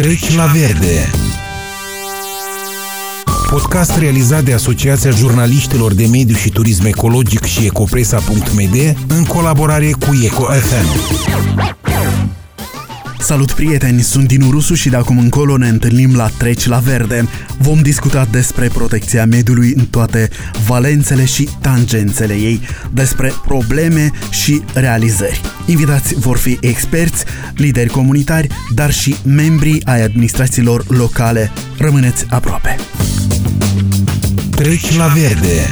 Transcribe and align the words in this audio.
Treci 0.00 0.34
la 0.36 0.44
verde 0.44 1.10
Podcast 3.50 3.98
realizat 3.98 4.44
de 4.44 4.52
Asociația 4.52 5.10
Jurnaliștilor 5.10 5.94
de 5.94 6.06
Mediu 6.06 6.34
și 6.34 6.50
Turism 6.50 6.84
Ecologic 6.84 7.44
și 7.44 7.64
Ecopresa.md 7.64 8.96
în 9.08 9.24
colaborare 9.24 9.90
cu 9.90 10.20
EcoFM. 10.24 10.86
Salut 13.20 13.52
prieteni, 13.52 14.02
sunt 14.02 14.26
Dinu 14.26 14.50
Rusu 14.50 14.74
și 14.74 14.88
de 14.88 14.96
acum 14.96 15.18
încolo 15.18 15.56
ne 15.56 15.68
întâlnim 15.68 16.16
la 16.16 16.28
Treci 16.28 16.66
la 16.66 16.78
Verde. 16.78 17.28
Vom 17.58 17.82
discuta 17.82 18.28
despre 18.30 18.68
protecția 18.68 19.26
mediului 19.26 19.72
în 19.76 19.84
toate 19.84 20.28
valențele 20.66 21.24
și 21.24 21.48
tangențele 21.60 22.34
ei, 22.34 22.60
despre 22.92 23.32
probleme 23.46 24.10
și 24.30 24.62
realizări. 24.74 25.40
Invitați 25.66 26.14
vor 26.14 26.36
fi 26.36 26.58
experți, 26.60 27.24
lideri 27.54 27.90
comunitari, 27.90 28.48
dar 28.74 28.92
și 28.92 29.16
membrii 29.24 29.82
ai 29.84 30.02
administrațiilor 30.02 30.84
locale. 30.88 31.50
Rămâneți 31.78 32.26
aproape! 32.30 32.76
Treci 34.50 34.96
la 34.96 35.06
Verde 35.06 35.70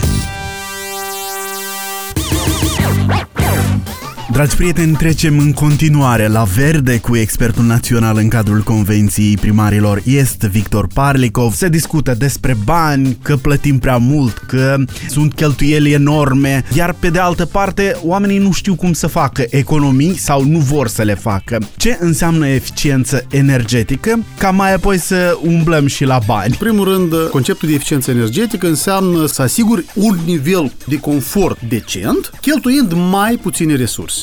Dragi 4.32 4.56
prieteni, 4.56 4.96
trecem 4.96 5.38
în 5.38 5.52
continuare 5.52 6.26
la 6.26 6.42
verde 6.42 6.98
cu 6.98 7.16
expertul 7.16 7.64
național 7.64 8.16
în 8.16 8.28
cadrul 8.28 8.60
Convenției 8.60 9.36
Primarilor 9.36 10.02
Est, 10.04 10.40
Victor 10.40 10.86
Parlikov. 10.94 11.52
Se 11.52 11.68
discută 11.68 12.14
despre 12.14 12.56
bani, 12.64 13.18
că 13.22 13.36
plătim 13.36 13.78
prea 13.78 13.96
mult, 13.96 14.38
că 14.38 14.76
sunt 15.08 15.32
cheltuieli 15.34 15.92
enorme, 15.92 16.64
iar 16.74 16.92
pe 16.98 17.10
de 17.10 17.18
altă 17.18 17.44
parte 17.46 17.96
oamenii 18.02 18.38
nu 18.38 18.52
știu 18.52 18.74
cum 18.74 18.92
să 18.92 19.06
facă 19.06 19.44
economii 19.50 20.18
sau 20.18 20.44
nu 20.44 20.58
vor 20.58 20.88
să 20.88 21.02
le 21.02 21.14
facă. 21.14 21.58
Ce 21.76 21.98
înseamnă 22.00 22.48
eficiență 22.48 23.26
energetică? 23.30 24.24
Ca 24.38 24.50
mai 24.50 24.74
apoi 24.74 24.98
să 24.98 25.38
umblăm 25.42 25.86
și 25.86 26.04
la 26.04 26.20
bani. 26.26 26.50
În 26.50 26.56
primul 26.68 26.84
rând, 26.84 27.28
conceptul 27.30 27.68
de 27.68 27.74
eficiență 27.74 28.10
energetică 28.10 28.66
înseamnă 28.66 29.26
să 29.26 29.42
asiguri 29.42 29.84
un 29.94 30.18
nivel 30.26 30.72
de 30.86 30.96
confort 30.96 31.60
decent, 31.68 32.30
cheltuind 32.40 32.92
mai 33.10 33.38
puține 33.42 33.74
resurse. 33.74 34.17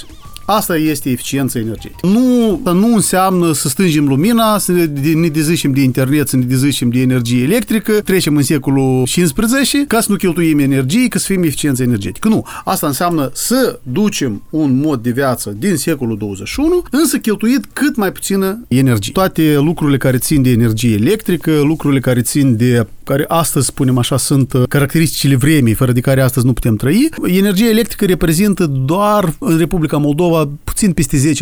Asta 0.45 0.77
este 0.77 1.09
eficiența 1.09 1.59
energetică. 1.59 2.07
Nu, 2.07 2.61
nu 2.73 2.93
înseamnă 2.95 3.53
să 3.53 3.67
stângem 3.67 4.07
lumina, 4.07 4.57
să 4.57 4.71
ne 5.15 5.27
dezicem 5.27 5.71
de 5.71 5.81
internet, 5.81 6.27
să 6.27 6.35
ne 6.35 6.43
dezicem 6.43 6.89
de 6.89 6.99
energie 6.99 7.43
electrică, 7.43 7.91
trecem 7.91 8.35
în 8.35 8.43
secolul 8.43 9.05
15 9.05 9.85
ca 9.87 10.01
să 10.01 10.11
nu 10.11 10.17
cheltuim 10.17 10.59
energie, 10.59 11.07
ca 11.07 11.19
să 11.19 11.25
fim 11.25 11.43
eficiență 11.43 11.83
energetică. 11.83 12.27
Nu. 12.27 12.45
Asta 12.63 12.87
înseamnă 12.87 13.29
să 13.33 13.79
ducem 13.83 14.43
un 14.49 14.79
mod 14.79 15.03
de 15.03 15.09
viață 15.09 15.55
din 15.59 15.75
secolul 15.75 16.17
21, 16.17 16.83
însă 16.91 17.17
cheltuit 17.17 17.65
cât 17.73 17.95
mai 17.95 18.11
puțină 18.11 18.65
energie. 18.67 19.11
Toate 19.11 19.57
lucrurile 19.57 19.97
care 19.97 20.17
țin 20.17 20.41
de 20.41 20.49
energie 20.49 20.93
electrică, 20.93 21.59
lucrurile 21.61 21.99
care 21.99 22.21
țin 22.21 22.55
de 22.57 22.87
care 23.03 23.25
astăzi, 23.27 23.65
spunem 23.65 23.97
așa, 23.97 24.17
sunt 24.17 24.53
caracteristicile 24.69 25.35
vremii, 25.35 25.73
fără 25.73 25.91
de 25.91 25.99
care 25.99 26.21
astăzi 26.21 26.45
nu 26.45 26.53
putem 26.53 26.75
trăi. 26.75 27.09
Energia 27.23 27.69
electrică 27.69 28.05
reprezintă 28.05 28.65
doar 28.65 29.33
în 29.39 29.57
Republica 29.57 29.97
Moldova 29.97 30.34
undeva 30.35 30.57
puțin 30.63 30.91
peste 30.91 31.33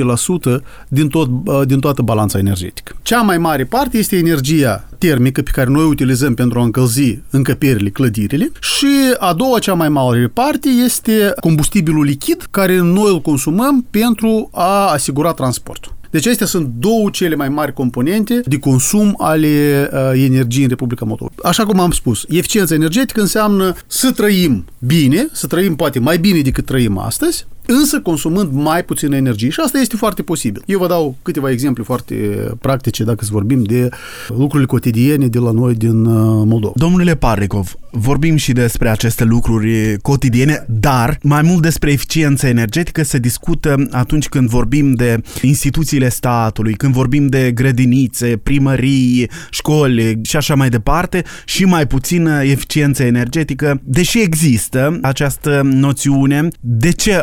10% 0.60 0.62
din, 0.88 1.08
tot, 1.08 1.30
din 1.66 1.80
toată 1.80 2.02
balanța 2.02 2.38
energetică. 2.38 2.96
Cea 3.02 3.22
mai 3.22 3.38
mare 3.38 3.64
parte 3.66 3.98
este 3.98 4.16
energia 4.16 4.88
termică 4.98 5.42
pe 5.42 5.52
care 5.54 5.70
noi 5.70 5.84
o 5.84 5.88
utilizăm 5.88 6.34
pentru 6.34 6.60
a 6.60 6.64
încălzi 6.64 7.20
încăperile, 7.30 7.90
clădirile 7.90 8.52
și 8.60 8.88
a 9.18 9.34
doua 9.34 9.60
cea 9.60 9.74
mai 9.74 9.90
mare 9.90 10.28
parte 10.28 10.70
este 10.70 11.34
combustibilul 11.40 12.04
lichid 12.04 12.48
care 12.52 12.80
noi 12.80 13.12
îl 13.12 13.22
consumăm 13.22 13.86
pentru 13.90 14.50
a 14.52 14.92
asigura 14.92 15.32
transportul. 15.32 15.96
Deci 16.14 16.26
acestea 16.26 16.48
sunt 16.48 16.68
două 16.68 17.10
cele 17.10 17.36
mai 17.36 17.50
mari 17.50 17.74
componente 17.74 18.42
de 18.46 18.60
consum 18.60 19.16
ale 19.18 19.90
uh, 19.94 20.24
energiei 20.24 20.64
în 20.64 20.70
Republica 20.70 21.06
Moldova. 21.06 21.32
Așa 21.44 21.66
cum 21.66 21.80
am 21.80 21.92
spus, 21.92 22.26
eficiența 22.30 22.74
energetică 22.74 23.22
înseamnă 23.22 23.76
să 23.88 24.12
trăim 24.12 24.66
bine, 24.80 25.28
să 25.32 25.48
trăim 25.48 25.76
poate 25.76 26.00
mai 26.00 26.18
bine 26.18 26.42
decât 26.42 26.66
trăim 26.66 26.98
astăzi, 26.98 27.46
însă 27.66 28.00
consumând 28.02 28.52
mai 28.52 28.84
puțină 28.84 29.16
energie. 29.16 29.50
Și 29.50 29.60
asta 29.64 29.78
este 29.78 29.96
foarte 29.96 30.22
posibil. 30.22 30.64
Eu 30.66 30.80
vă 30.80 30.88
dau 30.88 31.16
câteva 31.22 31.50
exemple 31.50 31.84
foarte 31.84 32.16
practice 32.60 33.04
dacă 33.04 33.26
să 33.26 33.30
vorbim 33.34 33.64
de 33.64 33.90
lucrurile 34.28 34.66
cotidiene 34.66 35.28
de 35.28 35.40
la 35.40 35.52
noi 35.52 35.74
din 35.76 36.06
uh, 36.06 36.44
Moldova. 36.46 36.74
Domnule 36.76 37.16
Parlikov, 37.16 37.76
vorbim 37.92 38.36
și 38.36 38.52
despre 38.52 38.90
aceste 38.90 39.24
lucruri 39.24 39.98
cotidiene, 40.02 40.66
dar 40.68 41.18
mai 41.22 41.42
mult 41.42 41.62
despre 41.62 41.92
eficiență 41.92 42.48
energetică 42.48 43.04
se 43.04 43.18
discută 43.18 43.88
atunci 43.92 44.28
când 44.30 44.50
vorbim 44.50 44.94
de 44.94 45.22
instituțiile 45.42 46.10
statului, 46.10 46.74
când 46.74 46.94
vorbim 46.94 47.28
de 47.28 47.52
grădinițe, 47.52 48.40
primării, 48.44 49.30
școli 49.50 50.20
și 50.24 50.36
așa 50.36 50.56
mai 50.56 50.70
departe 50.70 51.24
și 51.46 51.66
mai 51.66 51.88
puțină 51.88 52.44
eficiență 52.44 53.04
energetică. 53.04 53.82
Deși 53.84 54.22
există 54.22 55.00
această 55.02 55.62
noțiune, 55.64 56.48
de 56.60 56.92
ce 56.92 57.22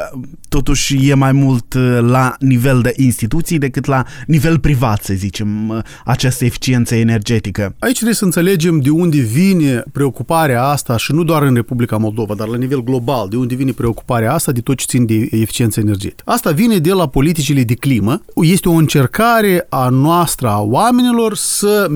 totuși 0.48 1.08
e 1.08 1.14
mai 1.14 1.32
mult 1.32 1.74
uh, 1.74 1.98
la 2.00 2.36
nivel 2.38 2.80
de 2.80 2.92
instituții 2.96 3.58
decât 3.58 3.84
la 3.84 4.04
nivel 4.26 4.58
privat, 4.58 5.04
să 5.04 5.14
zicem, 5.14 5.68
uh, 5.68 5.78
această 6.04 6.44
eficiență 6.44 6.94
energetică. 6.94 7.74
Aici 7.78 7.94
trebuie 7.94 8.14
să 8.14 8.24
înțelegem 8.24 8.80
de 8.80 8.90
unde 8.90 9.18
vine 9.18 9.82
preocuparea 9.92 10.64
asta 10.64 10.96
și 10.96 11.12
nu 11.12 11.24
doar 11.24 11.42
în 11.42 11.54
Republica 11.54 11.96
Moldova, 11.96 12.34
dar 12.34 12.48
la 12.48 12.56
nivel 12.56 12.82
global, 12.82 13.28
de 13.28 13.36
unde 13.36 13.54
vine 13.54 13.72
preocuparea 13.72 14.32
asta 14.32 14.52
de 14.52 14.60
tot 14.60 14.76
ce 14.76 14.86
țin 14.88 15.06
de 15.06 15.28
eficiență 15.30 15.80
energetică. 15.80 16.22
Asta 16.24 16.50
vine 16.50 16.78
de 16.78 16.92
la 16.92 17.08
politicile 17.08 17.62
de 17.62 17.74
climă. 17.74 18.22
Este 18.34 18.68
o 18.68 18.72
încercare 18.72 19.66
a 19.68 19.88
noastră, 19.88 20.48
a 20.48 20.60
oamenilor, 20.60 21.36
să 21.36 21.90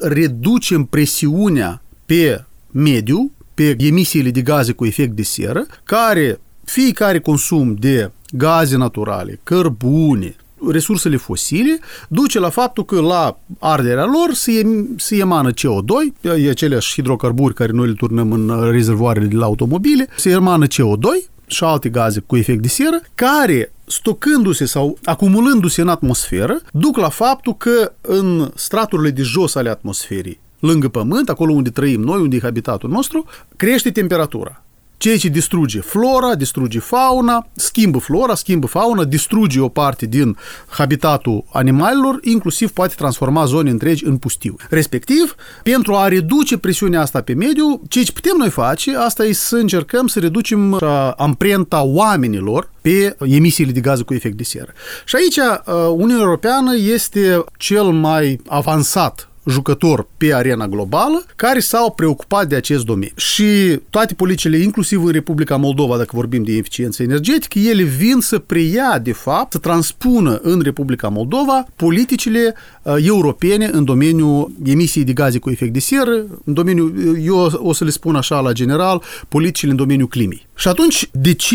reducem 0.00 0.84
presiunea 0.84 1.82
pe 2.06 2.44
mediu, 2.70 3.30
pe 3.54 3.76
emisiile 3.78 4.30
de 4.30 4.40
gaze 4.40 4.72
cu 4.72 4.84
efect 4.84 5.12
de 5.12 5.22
seră, 5.22 5.66
care 5.84 6.40
fiecare 6.70 7.20
consum 7.20 7.74
de 7.74 8.10
gaze 8.32 8.76
naturale, 8.76 9.40
cărbune, 9.42 10.36
resursele 10.68 11.16
fosile, 11.16 11.78
duce 12.08 12.38
la 12.38 12.48
faptul 12.48 12.84
că 12.84 13.00
la 13.00 13.38
arderea 13.58 14.04
lor 14.04 14.34
se, 14.34 14.86
se 14.96 15.16
emană 15.16 15.50
CO2, 15.52 16.30
e 16.38 16.50
aceleași 16.50 16.92
hidrocarburi 16.92 17.54
care 17.54 17.72
noi 17.72 17.86
le 17.86 17.92
turnăm 17.92 18.32
în 18.32 18.70
rezervoarele 18.70 19.26
de 19.26 19.36
la 19.36 19.44
automobile, 19.44 20.08
se 20.16 20.30
emană 20.30 20.66
CO2 20.66 21.30
și 21.46 21.64
alte 21.64 21.88
gaze 21.88 22.20
cu 22.20 22.36
efect 22.36 22.62
de 22.62 22.68
seră, 22.68 23.00
care 23.14 23.72
stocându-se 23.86 24.64
sau 24.64 24.98
acumulându-se 25.04 25.80
în 25.80 25.88
atmosferă, 25.88 26.60
duc 26.72 26.96
la 26.96 27.08
faptul 27.08 27.56
că 27.56 27.92
în 28.00 28.50
straturile 28.54 29.10
de 29.10 29.22
jos 29.22 29.54
ale 29.54 29.68
atmosferei, 29.68 30.40
lângă 30.58 30.88
Pământ, 30.88 31.28
acolo 31.28 31.52
unde 31.52 31.70
trăim 31.70 32.00
noi, 32.00 32.20
unde 32.20 32.36
e 32.36 32.40
habitatul 32.40 32.90
nostru, 32.90 33.24
crește 33.56 33.90
temperatura 33.90 34.64
ceea 35.00 35.18
ce 35.18 35.28
distruge 35.28 35.80
flora, 35.80 36.34
distruge 36.34 36.78
fauna, 36.78 37.46
schimbă 37.54 37.98
flora, 37.98 38.34
schimbă 38.34 38.66
fauna, 38.66 39.04
distruge 39.04 39.60
o 39.60 39.68
parte 39.68 40.06
din 40.06 40.36
habitatul 40.68 41.44
animalelor, 41.52 42.18
inclusiv 42.22 42.70
poate 42.70 42.94
transforma 42.94 43.44
zone 43.44 43.70
întregi 43.70 44.04
în 44.04 44.16
pustiu. 44.16 44.56
Respectiv, 44.68 45.34
pentru 45.62 45.94
a 45.94 46.08
reduce 46.08 46.58
presiunea 46.58 47.00
asta 47.00 47.20
pe 47.20 47.34
mediu, 47.34 47.82
ceea 47.88 48.04
ce 48.04 48.12
putem 48.12 48.36
noi 48.38 48.50
face, 48.50 48.96
asta 48.96 49.24
e 49.24 49.32
să 49.32 49.56
încercăm 49.56 50.06
să 50.06 50.20
reducem 50.20 50.78
amprenta 51.16 51.82
oamenilor 51.82 52.70
pe 52.80 53.16
emisiile 53.20 53.72
de 53.72 53.80
gaze 53.80 54.02
cu 54.02 54.14
efect 54.14 54.36
de 54.36 54.42
seră. 54.42 54.72
Și 55.04 55.16
aici 55.16 55.36
uh, 55.36 55.74
Uniunea 55.92 56.24
Europeană 56.24 56.76
este 56.76 57.44
cel 57.56 57.84
mai 57.84 58.40
avansat 58.46 59.29
jucător 59.46 60.06
pe 60.16 60.34
arena 60.34 60.68
globală 60.68 61.24
care 61.36 61.60
s-au 61.60 61.92
preocupat 61.92 62.48
de 62.48 62.54
acest 62.54 62.84
domeniu. 62.84 63.14
Și 63.16 63.78
toate 63.90 64.14
politicile, 64.14 64.56
inclusiv 64.56 65.04
în 65.04 65.12
Republica 65.12 65.56
Moldova, 65.56 65.96
dacă 65.96 66.10
vorbim 66.14 66.42
de 66.42 66.52
eficiență 66.52 67.02
energetică, 67.02 67.58
ele 67.58 67.82
vin 67.82 68.20
să 68.20 68.38
preia, 68.38 68.98
de 69.02 69.12
fapt, 69.12 69.52
să 69.52 69.58
transpună 69.58 70.38
în 70.42 70.60
Republica 70.60 71.08
Moldova 71.08 71.66
politicile 71.76 72.54
uh, 72.82 72.94
europene 73.00 73.70
în 73.72 73.84
domeniul 73.84 74.52
emisiei 74.64 75.04
de 75.04 75.12
gaze 75.12 75.38
cu 75.38 75.50
efect 75.50 75.72
de 75.72 75.78
seră, 75.78 76.24
în 76.44 76.54
domeniul, 76.54 77.18
eu 77.24 77.36
o 77.36 77.72
să 77.72 77.84
le 77.84 77.90
spun 77.90 78.16
așa 78.16 78.40
la 78.40 78.52
general, 78.52 79.02
politicile 79.28 79.70
în 79.70 79.76
domeniul 79.76 80.08
climei. 80.08 80.46
Și 80.54 80.68
atunci, 80.68 81.08
de 81.12 81.32
ce 81.32 81.54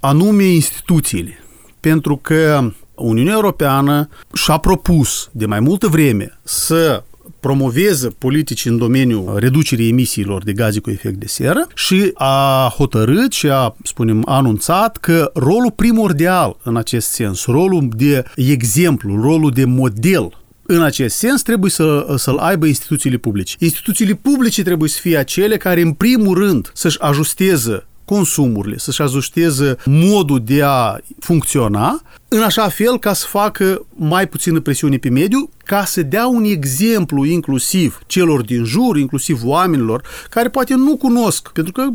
anume 0.00 0.44
instituțiile? 0.44 1.38
Pentru 1.80 2.16
că 2.16 2.72
Uniunea 2.94 3.32
Europeană 3.32 4.08
și-a 4.32 4.56
propus 4.56 5.28
de 5.32 5.46
mai 5.46 5.60
multă 5.60 5.86
vreme 5.86 6.38
să 6.42 7.02
promoveze 7.40 8.08
politici 8.08 8.64
în 8.64 8.78
domeniul 8.78 9.38
reducerii 9.38 9.88
emisiilor 9.88 10.44
de 10.44 10.52
gaze 10.52 10.80
cu 10.80 10.90
efect 10.90 11.16
de 11.16 11.26
seră 11.26 11.66
și 11.74 12.10
a 12.14 12.72
hotărât 12.76 13.32
și 13.32 13.48
a, 13.48 13.76
spunem, 13.82 14.22
anunțat 14.26 14.96
că 14.96 15.30
rolul 15.34 15.70
primordial 15.70 16.56
în 16.62 16.76
acest 16.76 17.08
sens, 17.08 17.44
rolul 17.44 17.88
de 17.96 18.24
exemplu, 18.36 19.20
rolul 19.22 19.50
de 19.50 19.64
model 19.64 20.38
în 20.66 20.82
acest 20.82 21.16
sens, 21.16 21.42
trebuie 21.42 21.70
să, 21.70 22.14
să-l 22.16 22.36
aibă 22.36 22.66
instituțiile 22.66 23.16
publice. 23.16 23.56
Instituțiile 23.58 24.14
publice 24.14 24.62
trebuie 24.62 24.88
să 24.88 24.98
fie 25.00 25.16
acele 25.16 25.56
care, 25.56 25.80
în 25.80 25.92
primul 25.92 26.38
rând, 26.38 26.70
să-și 26.74 27.00
ajusteze 27.00 27.86
consumurile, 28.04 28.78
să-și 28.78 29.02
ajusteze 29.02 29.76
modul 29.84 30.42
de 30.44 30.62
a 30.62 30.96
funcționa, 31.18 32.02
în 32.34 32.42
așa 32.42 32.68
fel 32.68 32.98
ca 32.98 33.12
să 33.12 33.26
facă 33.26 33.86
mai 33.94 34.28
puțină 34.28 34.60
presiune 34.60 34.96
pe 34.96 35.08
mediu, 35.08 35.50
ca 35.64 35.84
să 35.84 36.02
dea 36.02 36.26
un 36.26 36.44
exemplu 36.44 37.24
inclusiv 37.24 38.00
celor 38.06 38.42
din 38.42 38.64
jur, 38.64 38.96
inclusiv 38.96 39.40
oamenilor, 39.44 40.02
care 40.30 40.48
poate 40.48 40.74
nu 40.74 40.96
cunosc, 40.96 41.48
pentru 41.48 41.72
că 41.72 41.86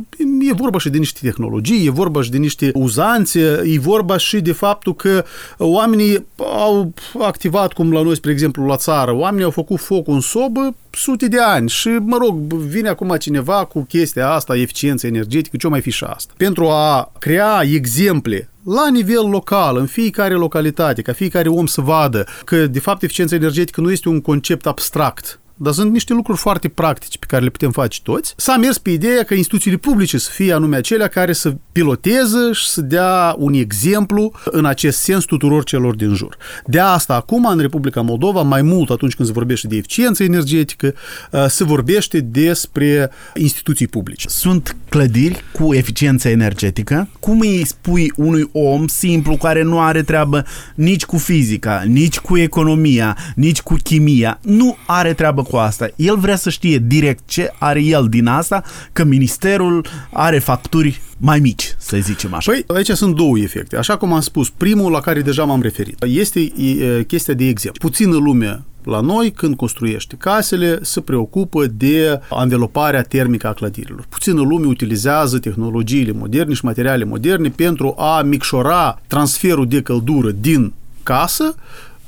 e 0.49 0.53
vorba 0.53 0.79
și 0.79 0.89
de 0.89 0.97
niște 0.97 1.19
tehnologii, 1.21 1.85
e 1.85 1.89
vorba 1.89 2.21
și 2.21 2.29
de 2.29 2.37
niște 2.37 2.71
uzanțe, 2.73 3.61
e 3.65 3.79
vorba 3.79 4.17
și 4.17 4.39
de 4.39 4.51
faptul 4.51 4.95
că 4.95 5.25
oamenii 5.57 6.25
au 6.35 6.93
activat, 7.19 7.73
cum 7.73 7.91
la 7.91 8.01
noi, 8.01 8.15
spre 8.15 8.31
exemplu, 8.31 8.65
la 8.65 8.75
țară, 8.75 9.15
oamenii 9.15 9.45
au 9.45 9.51
făcut 9.51 9.79
foc 9.79 10.07
în 10.07 10.19
sobă 10.19 10.75
sute 10.89 11.27
de 11.27 11.39
ani 11.39 11.69
și, 11.69 11.87
mă 11.87 12.17
rog, 12.17 12.53
vine 12.53 12.89
acum 12.89 13.15
cineva 13.19 13.65
cu 13.65 13.81
chestia 13.81 14.29
asta, 14.29 14.57
eficiență 14.57 15.07
energetică, 15.07 15.57
ce 15.57 15.67
mai 15.67 15.81
fi 15.81 15.91
și 15.91 16.03
asta. 16.03 16.33
Pentru 16.37 16.67
a 16.67 17.11
crea 17.19 17.61
exemple 17.63 18.49
la 18.73 18.89
nivel 18.89 19.29
local, 19.29 19.77
în 19.77 19.85
fiecare 19.85 20.33
localitate, 20.33 21.01
ca 21.01 21.13
fiecare 21.13 21.49
om 21.49 21.65
să 21.65 21.81
vadă 21.81 22.25
că, 22.45 22.67
de 22.67 22.79
fapt, 22.79 23.03
eficiența 23.03 23.35
energetică 23.35 23.81
nu 23.81 23.91
este 23.91 24.09
un 24.09 24.21
concept 24.21 24.65
abstract, 24.65 25.39
dar 25.61 25.73
sunt 25.73 25.91
niște 25.91 26.13
lucruri 26.13 26.37
foarte 26.37 26.67
practice 26.67 27.17
pe 27.17 27.25
care 27.25 27.43
le 27.43 27.49
putem 27.49 27.71
face 27.71 27.99
toți. 28.03 28.33
S-a 28.37 28.57
mers 28.57 28.77
pe 28.77 28.89
ideea 28.89 29.23
că 29.23 29.33
instituțiile 29.33 29.77
publice 29.77 30.17
să 30.17 30.29
fie 30.33 30.53
anume 30.53 30.75
acelea 30.75 31.07
care 31.07 31.33
să 31.33 31.53
piloteze 31.71 32.51
și 32.51 32.67
să 32.67 32.81
dea 32.81 33.35
un 33.37 33.53
exemplu 33.53 34.31
în 34.45 34.65
acest 34.65 34.99
sens 34.99 35.23
tuturor 35.23 35.63
celor 35.63 35.95
din 35.95 36.13
jur. 36.13 36.37
De 36.65 36.79
asta 36.79 37.13
acum 37.13 37.45
în 37.45 37.59
Republica 37.59 38.01
Moldova, 38.01 38.41
mai 38.41 38.61
mult 38.61 38.89
atunci 38.89 39.15
când 39.15 39.27
se 39.27 39.33
vorbește 39.33 39.67
de 39.67 39.75
eficiență 39.75 40.23
energetică, 40.23 40.93
uh, 41.31 41.45
se 41.47 41.63
vorbește 41.63 42.19
despre 42.19 43.11
instituții 43.35 43.87
publice. 43.87 44.27
Sunt 44.27 44.75
clădiri 44.89 45.43
cu 45.51 45.73
eficiență 45.73 46.29
energetică. 46.29 47.07
Cum 47.19 47.39
îi 47.39 47.65
spui 47.65 48.13
unui 48.15 48.49
om 48.51 48.87
simplu 48.87 49.37
care 49.37 49.61
nu 49.61 49.79
are 49.79 50.01
treabă 50.01 50.45
nici 50.75 51.05
cu 51.05 51.17
fizica, 51.17 51.83
nici 51.85 52.19
cu 52.19 52.37
economia, 52.37 53.17
nici 53.35 53.61
cu 53.61 53.75
chimia, 53.83 54.39
nu 54.41 54.77
are 54.85 55.13
treabă 55.13 55.43
cu 55.49 55.55
asta. 55.55 55.87
El 55.95 56.17
vrea 56.17 56.35
să 56.35 56.49
știe 56.49 56.83
direct 56.87 57.23
ce 57.27 57.51
are 57.59 57.81
el 57.81 58.07
din 58.09 58.27
asta, 58.27 58.63
că 58.93 59.03
ministerul 59.03 59.85
are 60.13 60.39
facturi 60.39 61.01
mai 61.17 61.39
mici, 61.39 61.75
să 61.77 61.97
zicem 62.01 62.33
așa. 62.33 62.51
Păi, 62.51 62.63
aici 62.75 62.89
sunt 62.89 63.15
două 63.15 63.39
efecte. 63.39 63.77
Așa 63.77 63.97
cum 63.97 64.13
am 64.13 64.21
spus, 64.21 64.49
primul 64.49 64.91
la 64.91 64.99
care 64.99 65.21
deja 65.21 65.43
m-am 65.43 65.61
referit, 65.61 66.03
este 66.03 66.39
e, 66.39 67.03
chestia 67.03 67.33
de 67.33 67.47
exemplu. 67.47 67.89
Puțină 67.89 68.15
lume 68.15 68.63
la 68.83 68.99
noi, 68.99 69.31
când 69.31 69.55
construiește 69.55 70.15
casele, 70.15 70.79
se 70.81 71.01
preocupă 71.01 71.65
de 71.65 72.19
anveloparea 72.29 73.01
termică 73.01 73.47
a 73.47 73.53
clădirilor. 73.53 74.05
Puțină 74.09 74.41
lume 74.41 74.67
utilizează 74.67 75.39
tehnologiile 75.39 76.11
moderne 76.11 76.53
și 76.53 76.65
materiale 76.65 77.03
moderne 77.03 77.49
pentru 77.49 77.95
a 77.97 78.21
micșora 78.21 79.01
transferul 79.07 79.67
de 79.67 79.81
căldură 79.81 80.31
din 80.31 80.73
casă 81.03 81.55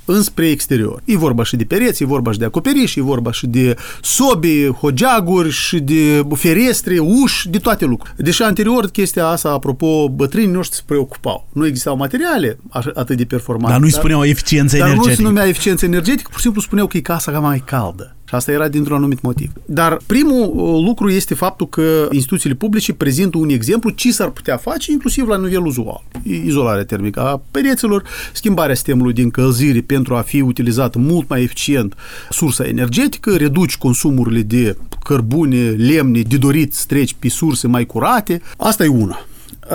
înspre 0.06 0.50
exterior. 0.50 1.02
E 1.06 1.18
vorba 1.18 1.44
și 1.44 1.56
de 1.56 1.64
pereți, 1.64 2.04
e 2.04 2.06
vorba 2.06 2.32
și 2.32 2.40
de 2.40 2.46
acoperiș, 2.46 2.96
e 2.96 3.02
vorba 3.02 3.32
și 3.32 3.48
de 3.48 3.76
sobe, 4.02 4.68
hogeaguri 4.68 5.50
și 5.50 5.80
de 5.80 6.24
ferestre, 6.34 7.00
uși, 7.00 7.50
de 7.50 7.58
toate 7.58 7.86
lucrurile. 7.86 8.24
Deși 8.24 8.42
anterior 8.42 8.88
chestia 8.88 9.28
asta, 9.28 9.50
apropo, 9.50 10.10
bătrânii 10.10 10.48
noștri 10.48 10.78
se 10.78 10.84
preocupau. 10.86 11.48
Nu 11.54 11.66
existau 11.66 11.98
materiale 11.98 12.60
atât 12.94 13.18
de 13.18 13.26
performante. 13.26 13.72
Dar 13.72 13.80
nu-i 13.80 13.92
spuneau 13.92 14.24
eficiență 14.24 14.78
dar 14.78 14.88
energetică. 14.88 15.16
Dar 15.16 15.20
nu 15.20 15.26
se 15.26 15.34
numea 15.34 15.48
eficiență 15.50 15.86
energetică, 15.86 16.28
pur 16.30 16.38
și 16.38 16.44
simplu 16.44 16.62
spuneau 16.62 16.88
că 16.88 16.98
e 16.98 17.02
casa 17.02 17.40
mai 17.40 17.64
caldă. 17.66 18.16
Și 18.32 18.38
asta 18.38 18.52
era 18.52 18.68
dintr-un 18.68 18.96
anumit 18.96 19.22
motiv. 19.22 19.52
Dar 19.66 20.00
primul 20.06 20.52
uh, 20.54 20.84
lucru 20.86 21.10
este 21.10 21.34
faptul 21.34 21.70
că 21.70 22.08
instituțiile 22.12 22.56
publice 22.56 22.94
prezintă 22.94 23.38
un 23.38 23.50
exemplu 23.50 23.90
ce 23.90 24.12
s-ar 24.12 24.30
putea 24.30 24.58
face, 24.58 24.92
inclusiv 24.92 25.28
la 25.28 25.38
nivel 25.38 25.66
uzual. 25.66 26.04
Izolarea 26.24 26.84
termică 26.84 27.20
a 27.20 27.42
pereților, 27.52 28.04
schimbarea 28.34 28.76
sistemului 28.76 29.14
de 29.14 29.22
încălzire 29.22 29.82
pentru 29.82 30.16
a 30.16 30.22
fi 30.22 30.42
utilizată 30.42 31.00
mult 31.00 31.30
mai 31.30 31.44
eficient 31.44 31.96
sursa 32.30 32.68
energetică, 32.68 33.36
reduci 33.36 33.78
consumurile 33.78 34.42
de 34.42 34.78
cărbune, 35.04 35.70
lemne, 35.70 36.22
de 36.22 36.38
dorit 36.38 36.74
să 36.74 36.84
treci 36.88 37.16
pe 37.20 37.30
surse 37.30 37.68
mai 37.68 37.86
curate. 37.86 38.42
Asta 38.58 38.84
e 38.84 38.88
una. 38.88 39.26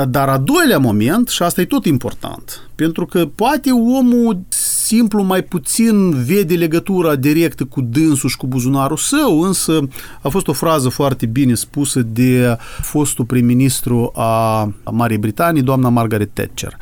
Dar 0.08 0.28
a 0.28 0.38
doilea 0.38 0.78
moment, 0.78 1.28
și 1.28 1.42
asta 1.42 1.60
e 1.60 1.64
tot 1.64 1.84
important, 1.84 2.68
pentru 2.74 3.06
că 3.06 3.26
poate 3.34 3.70
omul 3.70 4.40
simplu 4.86 5.22
mai 5.22 5.42
puțin 5.42 6.24
vede 6.24 6.54
legătura 6.54 7.14
directă 7.14 7.64
cu 7.64 7.80
dânsul 7.80 8.28
și 8.28 8.36
cu 8.36 8.46
buzunarul 8.46 8.96
său, 8.96 9.40
însă 9.40 9.88
a 10.22 10.28
fost 10.28 10.48
o 10.48 10.52
frază 10.52 10.88
foarte 10.88 11.26
bine 11.26 11.54
spusă 11.54 12.02
de 12.02 12.56
fostul 12.80 13.24
prim-ministru 13.24 14.12
a 14.14 14.72
Marii 14.90 15.18
Britanii, 15.18 15.62
doamna 15.62 15.88
Margaret 15.88 16.30
Thatcher. 16.32 16.76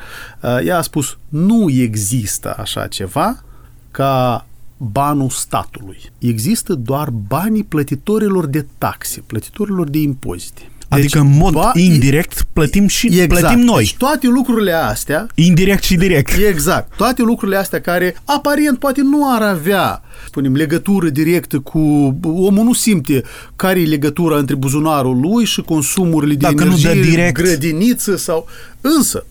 Ea 0.65 0.79
a 0.79 0.83
spus, 0.83 1.19
nu 1.29 1.71
există 1.71 2.55
așa 2.59 2.87
ceva 2.87 3.43
ca 3.91 4.47
banul 4.77 5.29
statului. 5.29 5.99
Există 6.19 6.75
doar 6.75 7.11
banii 7.11 7.65
plătitorilor 7.65 8.47
de 8.47 8.67
taxe, 8.79 9.23
plătitorilor 9.27 9.89
de 9.89 9.99
impozite. 9.99 10.62
Deci, 10.94 11.05
adică 11.05 11.19
în 11.19 11.37
mod 11.37 11.52
ba, 11.52 11.70
indirect 11.75 12.46
plătim 12.52 12.87
și 12.87 13.06
exact. 13.06 13.29
plătim 13.29 13.58
noi. 13.58 13.82
Deci 13.82 13.96
toate 13.96 14.26
lucrurile 14.26 14.73
astea... 14.73 15.26
Indirect 15.35 15.82
și 15.82 15.94
direct. 15.94 16.32
Exact. 16.49 16.96
Toate 16.96 17.23
lucrurile 17.23 17.56
astea 17.56 17.81
care 17.81 18.17
aparent 18.25 18.79
poate 18.79 19.00
nu 19.02 19.35
ar 19.35 19.43
avea 19.43 20.02
spunem, 20.26 20.55
legătură 20.55 21.08
directă 21.08 21.58
cu... 21.58 21.79
Omul 22.23 22.64
nu 22.64 22.73
simte 22.73 23.23
care 23.56 23.81
e 23.81 23.85
legătura 23.85 24.37
între 24.37 24.55
buzunarul 24.55 25.20
lui 25.20 25.44
și 25.44 25.61
consumurile 25.61 26.35
de 26.35 26.38
Dacă 26.41 26.62
energie, 26.62 26.88
nu 26.88 26.94
dă 26.94 27.00
direct. 27.00 27.35
grădiniță 27.35 28.17
sau... 28.17 28.47
Însă, 28.81 29.26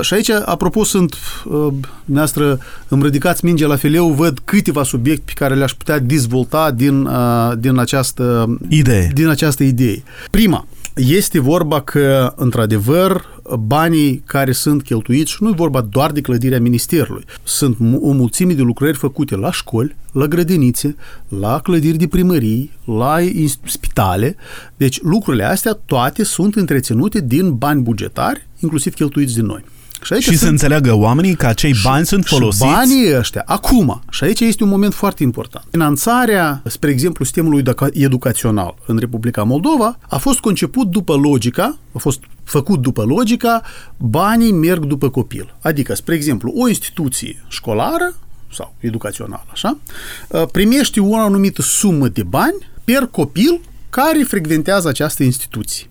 și 0.00 0.14
aici, 0.14 0.30
apropo, 0.30 0.84
sunt, 0.84 1.14
uh, 1.44 1.72
noastră, 2.04 2.58
îmi 2.88 3.02
ridicați 3.02 3.44
minge 3.44 3.66
la 3.66 3.76
fileu, 3.76 4.08
văd 4.08 4.38
câteva 4.44 4.82
subiecte 4.82 5.22
pe 5.26 5.32
care 5.34 5.54
le-aș 5.54 5.72
putea 5.72 5.98
dezvolta 5.98 6.70
din, 6.70 7.04
uh, 7.04 7.52
din, 7.58 7.78
această, 7.78 8.56
idee. 8.68 9.10
din 9.14 9.28
această 9.28 9.62
idee. 9.62 10.02
Prima, 10.30 10.66
este 11.00 11.40
vorba 11.40 11.80
că, 11.80 12.32
într-adevăr, 12.36 13.42
banii 13.58 14.22
care 14.26 14.52
sunt 14.52 14.82
cheltuiți, 14.82 15.30
și 15.30 15.42
nu 15.42 15.48
e 15.48 15.52
vorba 15.56 15.80
doar 15.80 16.12
de 16.12 16.20
clădirea 16.20 16.60
ministerului, 16.60 17.24
sunt 17.42 17.76
o 18.00 18.10
mulțime 18.10 18.52
de 18.52 18.62
lucrări 18.62 18.96
făcute 18.96 19.36
la 19.36 19.52
școli, 19.52 19.96
la 20.12 20.26
grădinițe, 20.26 20.96
la 21.28 21.60
clădiri 21.60 21.96
de 21.96 22.06
primării, 22.06 22.70
la 22.84 23.16
spitale. 23.64 24.36
Deci 24.76 25.02
lucrurile 25.02 25.44
astea 25.44 25.72
toate 25.72 26.22
sunt 26.22 26.54
întreținute 26.54 27.20
din 27.20 27.54
bani 27.54 27.82
bugetari, 27.82 28.46
inclusiv 28.58 28.94
cheltuiți 28.94 29.34
de 29.34 29.42
noi. 29.42 29.64
Și, 30.02 30.12
aici 30.12 30.22
și 30.22 30.28
sunt, 30.28 30.40
să 30.40 30.46
înțeleagă 30.46 30.94
oamenii 30.94 31.34
că 31.34 31.46
acei 31.46 31.74
bani 31.84 32.02
și, 32.02 32.08
sunt 32.08 32.24
folosiți. 32.26 32.64
Și 32.64 32.70
banii 32.70 33.16
ăștia, 33.16 33.42
acum, 33.46 34.02
și 34.10 34.24
aici 34.24 34.40
este 34.40 34.62
un 34.62 34.68
moment 34.68 34.94
foarte 34.94 35.22
important. 35.22 35.64
Finanțarea, 35.70 36.62
spre 36.64 36.90
exemplu, 36.90 37.24
sistemului 37.24 37.62
educațional 37.92 38.74
în 38.86 38.96
Republica 38.98 39.42
Moldova 39.42 39.98
a 40.08 40.18
fost 40.18 40.38
conceput 40.38 40.88
după 40.88 41.14
logica, 41.14 41.78
a 41.92 41.98
fost 41.98 42.20
făcut 42.44 42.80
după 42.80 43.02
logica, 43.02 43.62
banii 43.96 44.52
merg 44.52 44.84
după 44.84 45.08
copil. 45.08 45.54
Adică, 45.60 45.94
spre 45.94 46.14
exemplu, 46.14 46.52
o 46.56 46.68
instituție 46.68 47.44
școlară 47.48 48.14
sau 48.52 48.74
educațională, 48.78 49.46
așa, 49.52 49.78
primește 50.52 51.00
o 51.00 51.16
anumită 51.16 51.62
sumă 51.62 52.08
de 52.08 52.22
bani 52.22 52.68
per 52.84 53.06
copil 53.06 53.60
care 53.90 54.22
frecventează 54.22 54.88
această 54.88 55.22
instituție. 55.22 55.86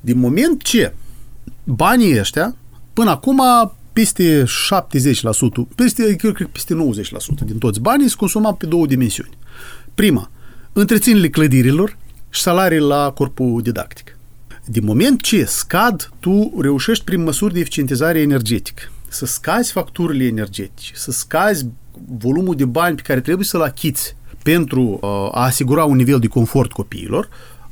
Din 0.00 0.18
moment 0.18 0.62
ce 0.62 0.94
banii 1.64 2.18
ăștia 2.18 2.54
Până 2.92 3.10
acum, 3.10 3.42
peste 3.92 4.44
70%, 4.44 4.46
peste, 5.74 6.16
cred 6.16 6.32
că 6.32 6.44
peste 6.52 6.74
90% 6.74 7.44
din 7.44 7.58
toți 7.58 7.80
banii 7.80 8.08
se 8.08 8.14
consumau 8.16 8.54
pe 8.54 8.66
două 8.66 8.86
dimensiuni. 8.86 9.38
Prima, 9.94 10.30
întreținerile 10.72 11.28
clădirilor 11.28 11.96
și 12.30 12.40
salarii 12.40 12.78
la 12.78 13.10
corpul 13.10 13.62
didactic. 13.62 14.18
Din 14.64 14.84
moment 14.84 15.22
ce 15.22 15.44
scad, 15.44 16.10
tu 16.20 16.52
reușești 16.60 17.04
prin 17.04 17.22
măsuri 17.22 17.52
de 17.52 17.60
eficientizare 17.60 18.20
energetică 18.20 18.82
să 19.08 19.26
scazi 19.26 19.72
facturile 19.72 20.24
energetice, 20.24 20.92
să 20.94 21.10
scazi 21.10 21.66
volumul 22.18 22.54
de 22.56 22.64
bani 22.64 22.96
pe 22.96 23.02
care 23.02 23.20
trebuie 23.20 23.46
să-l 23.46 23.62
achiți 23.62 24.16
pentru 24.42 24.82
uh, 24.82 25.00
a 25.10 25.44
asigura 25.44 25.84
un 25.84 25.96
nivel 25.96 26.18
de 26.18 26.26
confort 26.26 26.72
copiilor, 26.72 27.28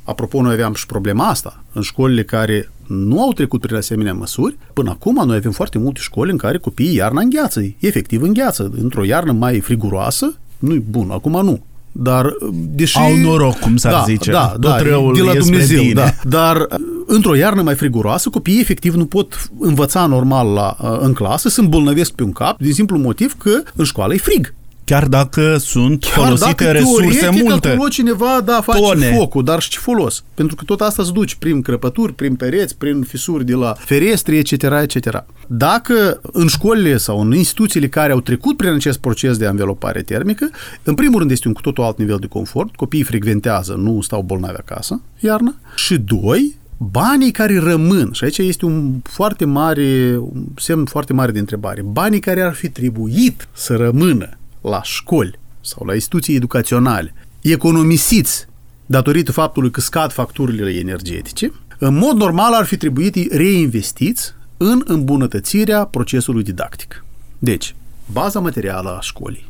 Apropo, 0.09 0.41
noi 0.41 0.53
aveam 0.53 0.73
și 0.73 0.85
problema 0.85 1.27
asta. 1.27 1.63
În 1.73 1.81
școlile 1.81 2.23
care 2.23 2.69
nu 2.89 3.21
au 3.21 3.33
trecut 3.33 3.61
prin 3.61 3.75
asemenea 3.75 4.13
măsuri, 4.13 4.57
până 4.73 4.89
acum 4.89 5.21
noi 5.25 5.35
avem 5.35 5.51
foarte 5.51 5.77
multe 5.77 5.99
școli 6.03 6.31
în 6.31 6.37
care 6.37 6.57
copiii 6.57 6.95
iarna 6.95 7.21
îngheață, 7.21 7.61
efectiv 7.79 8.21
îngheață. 8.21 8.71
Într-o 8.81 9.03
iarnă 9.03 9.31
mai 9.31 9.59
friguroasă, 9.59 10.35
nu-i 10.59 10.83
bun, 10.89 11.09
acum 11.11 11.31
nu. 11.43 11.59
Dar, 11.91 12.35
deși... 12.51 12.97
Au 12.97 13.15
noroc, 13.15 13.59
cum 13.59 13.77
s-ar 13.77 13.91
da, 13.91 14.03
zice. 14.05 14.31
Da, 14.31 14.47
Tot 14.47 14.61
da, 14.61 14.81
răul 14.81 15.13
de 15.13 15.21
la 15.21 15.33
Dumnezeu, 15.33 15.81
bine. 15.81 15.93
da. 15.93 16.13
Dar, 16.23 16.67
într-o 17.05 17.35
iarnă 17.35 17.61
mai 17.61 17.75
friguroasă, 17.75 18.29
copiii 18.29 18.59
efectiv 18.59 18.93
nu 18.93 19.05
pot 19.05 19.49
învăța 19.59 20.05
normal 20.05 20.53
la, 20.53 20.75
în 21.01 21.13
clasă, 21.13 21.49
se 21.49 21.61
îmbolnăvesc 21.61 22.11
pe 22.11 22.23
un 22.23 22.31
cap, 22.31 22.57
din 22.57 22.73
simplu 22.73 22.97
motiv 22.97 23.35
că 23.37 23.61
în 23.75 23.85
școală 23.85 24.13
e 24.13 24.17
frig 24.17 24.53
Chiar 24.89 25.07
dacă 25.07 25.57
sunt 25.57 26.01
Chiar 26.03 26.13
folosite 26.13 26.47
dacă 26.47 26.71
resurse 26.71 27.19
teoretic 27.19 27.47
multe. 27.47 27.69
acolo 27.69 27.89
cineva, 27.89 28.41
da, 28.45 28.61
face 28.61 28.79
Tone. 28.79 29.11
focul, 29.15 29.43
dar 29.43 29.61
și 29.61 29.69
ce 29.69 29.79
folos? 29.79 30.23
Pentru 30.33 30.55
că 30.55 30.63
tot 30.63 30.81
asta 30.81 31.03
se 31.03 31.11
duce 31.11 31.35
prin 31.39 31.61
crăpături, 31.61 32.13
prin 32.13 32.35
pereți, 32.35 32.77
prin 32.77 33.01
fisuri 33.01 33.45
de 33.45 33.53
la 33.53 33.73
ferestre, 33.79 34.35
etc., 34.37 34.51
etc. 34.51 35.23
Dacă 35.47 36.19
în 36.21 36.47
școlile 36.47 36.97
sau 36.97 37.21
în 37.21 37.33
instituțiile 37.33 37.87
care 37.87 38.11
au 38.11 38.19
trecut 38.19 38.57
prin 38.57 38.73
acest 38.73 38.99
proces 38.99 39.37
de 39.37 39.45
anvelopare 39.45 40.01
termică, 40.01 40.49
în 40.83 40.93
primul 40.93 41.19
rând 41.19 41.31
este 41.31 41.47
un 41.47 41.53
cu 41.53 41.61
totul 41.61 41.83
alt 41.83 41.97
nivel 41.97 42.17
de 42.19 42.27
confort, 42.27 42.75
copiii 42.75 43.03
frecventează, 43.03 43.73
nu 43.73 44.01
stau 44.01 44.21
bolnavi 44.21 44.57
acasă, 44.57 45.01
iarna, 45.19 45.55
și 45.75 45.97
doi, 45.97 46.55
banii 46.77 47.31
care 47.31 47.59
rămân, 47.59 48.09
și 48.11 48.23
aici 48.23 48.37
este 48.37 48.65
un 48.65 48.93
foarte 49.03 49.45
mare, 49.45 50.17
un 50.17 50.45
semn 50.55 50.85
foarte 50.85 51.13
mare 51.13 51.31
de 51.31 51.39
întrebare, 51.39 51.81
banii 51.81 52.19
care 52.19 52.41
ar 52.41 52.53
fi 52.53 52.69
trebuit 52.69 53.47
să 53.51 53.75
rămână 53.75 54.38
la 54.61 54.83
școli 54.83 55.39
sau 55.61 55.85
la 55.85 55.93
instituții 55.93 56.35
educaționale, 56.35 57.13
economisiți 57.41 58.47
datorită 58.85 59.31
faptului 59.31 59.71
că 59.71 59.81
scad 59.81 60.11
facturile 60.11 60.71
energetice, 60.71 61.51
în 61.77 61.97
mod 61.97 62.15
normal 62.15 62.53
ar 62.53 62.65
fi 62.65 62.77
trebuit 62.77 63.33
reinvestiți 63.33 64.33
în 64.57 64.83
îmbunătățirea 64.85 65.85
procesului 65.85 66.43
didactic. 66.43 67.05
Deci, 67.39 67.75
baza 68.11 68.39
materială 68.39 68.95
a 68.97 69.01
școlii, 69.01 69.49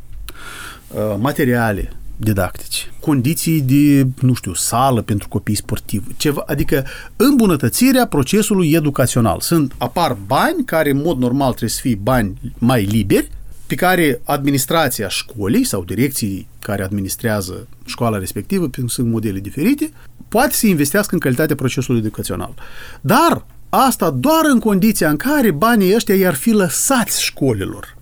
uh, 0.87 1.15
materiale 1.19 1.93
didactice, 2.15 2.81
condiții 2.99 3.61
de, 3.61 4.07
nu 4.21 4.33
știu, 4.33 4.53
sală 4.53 5.01
pentru 5.01 5.27
copii 5.27 5.55
sportivi, 5.55 6.15
ceva, 6.17 6.43
adică 6.47 6.85
îmbunătățirea 7.15 8.07
procesului 8.07 8.71
educațional. 8.71 9.39
Sunt, 9.39 9.73
apar 9.77 10.17
bani 10.25 10.65
care 10.65 10.89
în 10.89 11.01
mod 11.01 11.17
normal 11.17 11.49
trebuie 11.49 11.69
să 11.69 11.79
fie 11.81 11.99
bani 12.01 12.53
mai 12.57 12.83
liberi, 12.83 13.31
pe 13.69 13.75
care 13.75 14.21
administrația 14.23 15.07
școlii 15.07 15.63
sau 15.63 15.83
direcții 15.83 16.47
care 16.59 16.83
administrează 16.83 17.67
școala 17.85 18.17
respectivă, 18.17 18.61
pentru 18.61 18.81
că 18.85 18.91
sunt 18.91 19.07
modele 19.07 19.39
diferite, 19.39 19.91
poate 20.27 20.53
să 20.53 20.67
investească 20.67 21.13
în 21.13 21.19
calitatea 21.19 21.55
procesului 21.55 21.99
educațional. 21.99 22.53
Dar 23.01 23.45
asta 23.69 24.09
doar 24.09 24.41
în 24.51 24.59
condiția 24.59 25.09
în 25.09 25.15
care 25.15 25.51
banii 25.51 25.95
ăștia 25.95 26.15
i-ar 26.15 26.33
fi 26.33 26.51
lăsați 26.51 27.23
școlilor. 27.23 27.97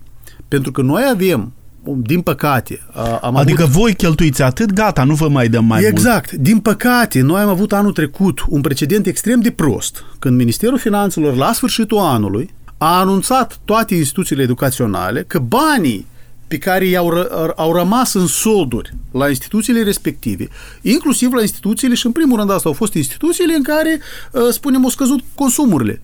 Pentru 0.48 0.72
că 0.72 0.82
noi 0.82 1.02
avem, 1.12 1.52
din 1.96 2.20
păcate, 2.20 2.80
a- 2.92 3.18
am 3.22 3.36
Adică 3.36 3.62
avut... 3.62 3.74
voi 3.74 3.94
cheltuiți 3.94 4.42
atât, 4.42 4.72
gata, 4.72 5.04
nu 5.04 5.14
vă 5.14 5.28
mai 5.28 5.48
dăm 5.48 5.64
mai 5.64 5.80
mult. 5.80 5.92
Exact. 5.92 6.32
Din 6.32 6.58
păcate, 6.58 7.20
noi 7.20 7.40
am 7.40 7.48
avut 7.48 7.72
anul 7.72 7.92
trecut 7.92 8.44
un 8.48 8.60
precedent 8.60 9.06
extrem 9.06 9.40
de 9.40 9.50
prost, 9.50 10.04
când 10.18 10.36
Ministerul 10.36 10.78
Finanțelor, 10.78 11.36
la 11.36 11.52
sfârșitul 11.52 11.98
anului, 11.98 12.50
a 12.78 12.98
anunțat 12.98 13.58
toate 13.64 13.94
instituțiile 13.94 14.42
educaționale 14.42 15.24
că 15.26 15.38
banii 15.38 16.06
pe 16.48 16.58
care 16.58 16.84
i-au 16.84 17.10
ră, 17.10 17.52
au 17.56 17.74
rămas 17.74 18.14
în 18.14 18.26
solduri 18.26 18.94
la 19.12 19.28
instituțiile 19.28 19.82
respective, 19.82 20.48
inclusiv 20.82 21.32
la 21.32 21.40
instituțiile, 21.40 21.94
și 21.94 22.06
în 22.06 22.12
primul 22.12 22.38
rând 22.38 22.50
asta 22.50 22.68
au 22.68 22.74
fost 22.74 22.94
instituțiile 22.94 23.54
în 23.54 23.62
care, 23.62 24.00
uh, 24.32 24.42
spunem, 24.50 24.84
au 24.84 24.90
scăzut 24.90 25.20
consumurile 25.34 26.02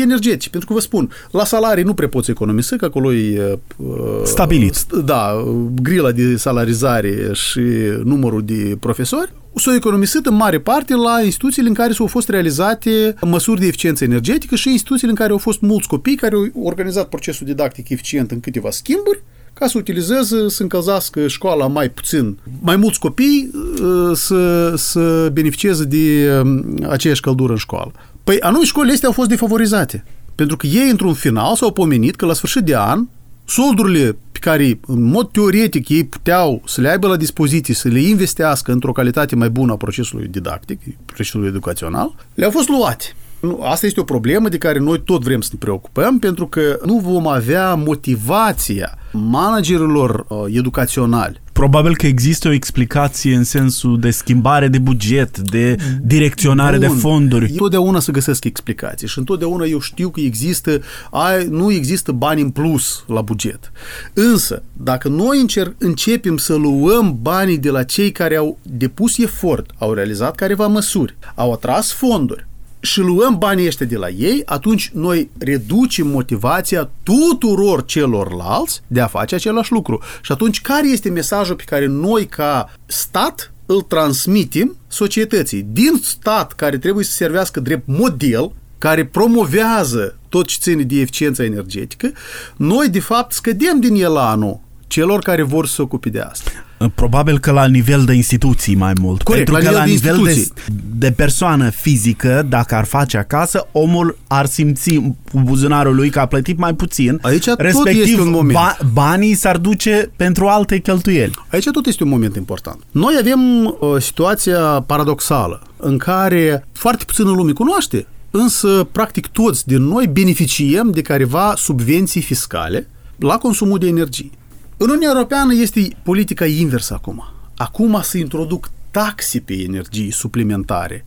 energetice. 0.00 0.50
Pentru 0.50 0.68
că 0.68 0.74
vă 0.74 0.80
spun, 0.80 1.10
la 1.30 1.44
salarii 1.44 1.84
nu 1.84 1.94
prea 1.94 2.08
poți 2.08 2.30
economisi, 2.30 2.76
că 2.76 2.84
acolo 2.84 3.12
e... 3.12 3.58
uh, 3.76 3.86
Stabilit. 4.24 4.86
Da, 5.04 5.44
grila 5.82 6.10
de 6.10 6.36
salarizare 6.36 7.30
și 7.32 7.60
numărul 8.04 8.42
de 8.44 8.76
profesori 8.80 9.32
s-au 9.60 9.74
economisit 9.74 10.26
în 10.26 10.34
mare 10.34 10.60
parte 10.60 10.94
la 10.94 11.22
instituțiile 11.24 11.68
în 11.68 11.74
care 11.74 11.92
s-au 11.92 12.06
fost 12.06 12.28
realizate 12.28 13.14
măsuri 13.20 13.60
de 13.60 13.66
eficiență 13.66 14.04
energetică 14.04 14.54
și 14.54 14.70
instituțiile 14.70 15.10
în 15.10 15.16
care 15.16 15.32
au 15.32 15.38
fost 15.38 15.60
mulți 15.60 15.88
copii 15.88 16.16
care 16.16 16.34
au 16.34 16.50
organizat 16.62 17.08
procesul 17.08 17.46
didactic 17.46 17.88
eficient 17.88 18.30
în 18.30 18.40
câteva 18.40 18.70
schimburi 18.70 19.22
ca 19.58 19.66
să 19.66 19.78
utilizeze, 19.78 20.48
să 20.48 20.62
încălzească 20.62 21.26
școala 21.26 21.66
mai 21.66 21.88
puțin, 21.88 22.38
mai 22.60 22.76
mulți 22.76 22.98
copii 22.98 23.50
uh, 23.54 24.10
să, 24.14 24.72
să 24.76 25.30
beneficieze 25.32 25.84
de 25.84 26.30
um, 26.42 26.78
aceeași 26.88 27.20
căldură 27.20 27.52
în 27.52 27.58
școală. 27.58 27.92
Păi 28.24 28.40
anume 28.40 28.64
școlile 28.64 28.92
astea 28.92 29.08
au 29.08 29.14
fost 29.14 29.28
defavorizate. 29.28 30.04
Pentru 30.34 30.56
că 30.56 30.66
ei, 30.66 30.90
într-un 30.90 31.14
final, 31.14 31.56
s-au 31.56 31.72
pomenit 31.72 32.16
că 32.16 32.26
la 32.26 32.32
sfârșit 32.32 32.62
de 32.62 32.76
an, 32.76 33.06
soldurile 33.44 34.16
pe 34.38 34.48
care, 34.48 34.80
în 34.86 35.02
mod 35.02 35.30
teoretic, 35.30 35.88
ei 35.88 36.04
puteau 36.04 36.62
să 36.66 36.80
le 36.80 36.88
aibă 36.88 37.06
la 37.06 37.16
dispoziție, 37.16 37.74
să 37.74 37.88
le 37.88 38.00
investească 38.00 38.72
într-o 38.72 38.92
calitate 38.92 39.36
mai 39.36 39.50
bună 39.50 39.72
a 39.72 39.76
procesului 39.76 40.26
didactic, 40.26 40.80
procesului 41.04 41.48
educațional, 41.48 42.14
le-au 42.34 42.50
fost 42.50 42.68
luate. 42.68 43.04
Nu, 43.40 43.60
Asta 43.62 43.86
este 43.86 44.00
o 44.00 44.04
problemă 44.04 44.48
de 44.48 44.58
care 44.58 44.78
noi 44.78 45.02
tot 45.02 45.22
vrem 45.22 45.40
să 45.40 45.48
ne 45.52 45.58
preocupăm, 45.58 46.18
pentru 46.18 46.46
că 46.46 46.78
nu 46.84 46.98
vom 46.98 47.26
avea 47.26 47.74
motivația 47.74 48.98
managerilor 49.12 50.24
uh, 50.28 50.38
educaționali 50.48 51.40
Probabil 51.56 51.96
că 51.96 52.06
există 52.06 52.48
o 52.48 52.52
explicație 52.52 53.34
în 53.34 53.44
sensul 53.44 54.00
de 54.00 54.10
schimbare 54.10 54.68
de 54.68 54.78
buget, 54.78 55.38
de 55.38 55.76
direcționare 56.02 56.78
de 56.78 56.86
Bun. 56.86 56.96
fonduri. 56.96 57.50
Întotdeauna 57.50 58.00
să 58.00 58.10
găsesc 58.10 58.44
explicații 58.44 59.08
și 59.08 59.18
întotdeauna 59.18 59.64
eu 59.64 59.80
știu 59.80 60.08
că 60.08 60.20
există, 60.20 60.80
ai, 61.10 61.46
nu 61.46 61.72
există 61.72 62.12
bani 62.12 62.40
în 62.40 62.50
plus 62.50 63.04
la 63.06 63.20
buget. 63.20 63.72
Însă, 64.12 64.62
dacă 64.72 65.08
noi 65.08 65.40
încer, 65.40 65.74
începem 65.78 66.36
să 66.36 66.54
luăm 66.54 67.18
banii 67.22 67.58
de 67.58 67.70
la 67.70 67.82
cei 67.82 68.12
care 68.12 68.36
au 68.36 68.58
depus 68.62 69.18
efort, 69.18 69.70
au 69.78 69.92
realizat 69.92 70.34
careva 70.34 70.66
măsuri, 70.66 71.16
au 71.34 71.52
atras 71.52 71.92
fonduri, 71.92 72.46
și 72.80 73.00
luăm 73.00 73.38
banii 73.38 73.66
ăștia 73.66 73.86
de 73.86 73.96
la 73.96 74.08
ei, 74.08 74.42
atunci 74.44 74.90
noi 74.94 75.30
reducem 75.38 76.06
motivația 76.06 76.90
tuturor 77.02 77.84
celorlalți 77.84 78.82
de 78.86 79.00
a 79.00 79.06
face 79.06 79.34
același 79.34 79.72
lucru. 79.72 80.02
Și 80.22 80.32
atunci 80.32 80.60
care 80.60 80.88
este 80.88 81.10
mesajul 81.10 81.54
pe 81.56 81.64
care 81.66 81.86
noi 81.86 82.26
ca 82.26 82.74
stat 82.86 83.52
îl 83.66 83.82
transmitem 83.82 84.76
societății? 84.88 85.66
Din 85.72 86.00
stat 86.02 86.52
care 86.52 86.78
trebuie 86.78 87.04
să 87.04 87.12
servească 87.12 87.60
drept 87.60 87.86
model, 87.86 88.52
care 88.78 89.04
promovează 89.04 90.18
tot 90.28 90.46
ce 90.46 90.56
ține 90.60 90.82
de 90.82 91.00
eficiența 91.00 91.44
energetică, 91.44 92.12
noi 92.56 92.88
de 92.88 93.00
fapt 93.00 93.32
scădem 93.32 93.80
din 93.80 93.94
elanul 93.94 94.60
celor 94.86 95.18
care 95.20 95.42
vor 95.42 95.66
să 95.66 95.74
se 95.74 95.82
ocupe 95.82 96.08
de 96.08 96.20
asta. 96.20 96.50
Probabil 96.94 97.38
că 97.38 97.50
la 97.50 97.66
nivel 97.66 98.04
de 98.04 98.12
instituții 98.12 98.74
mai 98.74 98.92
mult. 99.00 99.22
Corect, 99.22 99.44
Pentru 99.44 99.64
la 99.64 99.70
că 99.70 99.76
nivel 99.86 100.12
la 100.12 100.12
de 100.12 100.20
nivel 100.20 100.24
de, 100.24 100.38
instituții. 100.38 100.74
de 100.98 101.10
persoană 101.10 101.70
fizică, 101.70 102.46
dacă 102.48 102.74
ar 102.74 102.84
face 102.84 103.16
acasă, 103.16 103.68
omul 103.72 104.18
ar 104.26 104.46
simți 104.46 104.94
cu 105.32 105.40
buzunarul 105.44 105.94
lui 105.94 106.10
că 106.10 106.20
a 106.20 106.26
plătit 106.26 106.58
mai 106.58 106.74
puțin. 106.74 107.18
Aici 107.22 107.44
tot 107.44 107.60
respectiv, 107.60 108.02
este 108.02 108.20
un 108.20 108.30
moment. 108.30 108.58
banii 108.92 109.34
s-ar 109.34 109.56
duce 109.56 110.10
pentru 110.16 110.46
alte 110.46 110.78
cheltuieli. 110.78 111.32
Aici 111.50 111.70
tot 111.70 111.86
este 111.86 112.02
un 112.02 112.08
moment 112.08 112.36
important. 112.36 112.82
Noi 112.90 113.14
avem 113.20 113.64
uh, 113.64 113.74
situația 113.98 114.60
paradoxală 114.86 115.62
în 115.76 115.98
care 115.98 116.66
foarte 116.72 117.04
puțină 117.04 117.30
lume 117.30 117.52
cunoaște, 117.52 118.06
însă 118.30 118.88
practic 118.92 119.26
toți 119.26 119.66
din 119.66 119.82
noi 119.82 120.06
beneficiem 120.06 120.90
de 120.90 121.02
careva 121.02 121.54
subvenții 121.56 122.22
fiscale 122.22 122.88
la 123.18 123.36
consumul 123.38 123.78
de 123.78 123.86
energie. 123.86 124.30
În 124.78 124.88
Uniunea 124.88 125.10
Europeană 125.14 125.54
este 125.54 125.88
politica 126.02 126.46
inversă 126.46 126.94
acum. 126.94 127.24
Acum 127.56 128.00
se 128.02 128.18
introduc 128.18 128.70
taxe 128.90 129.40
pe 129.40 129.52
energii 129.52 130.10
suplimentare. 130.10 131.06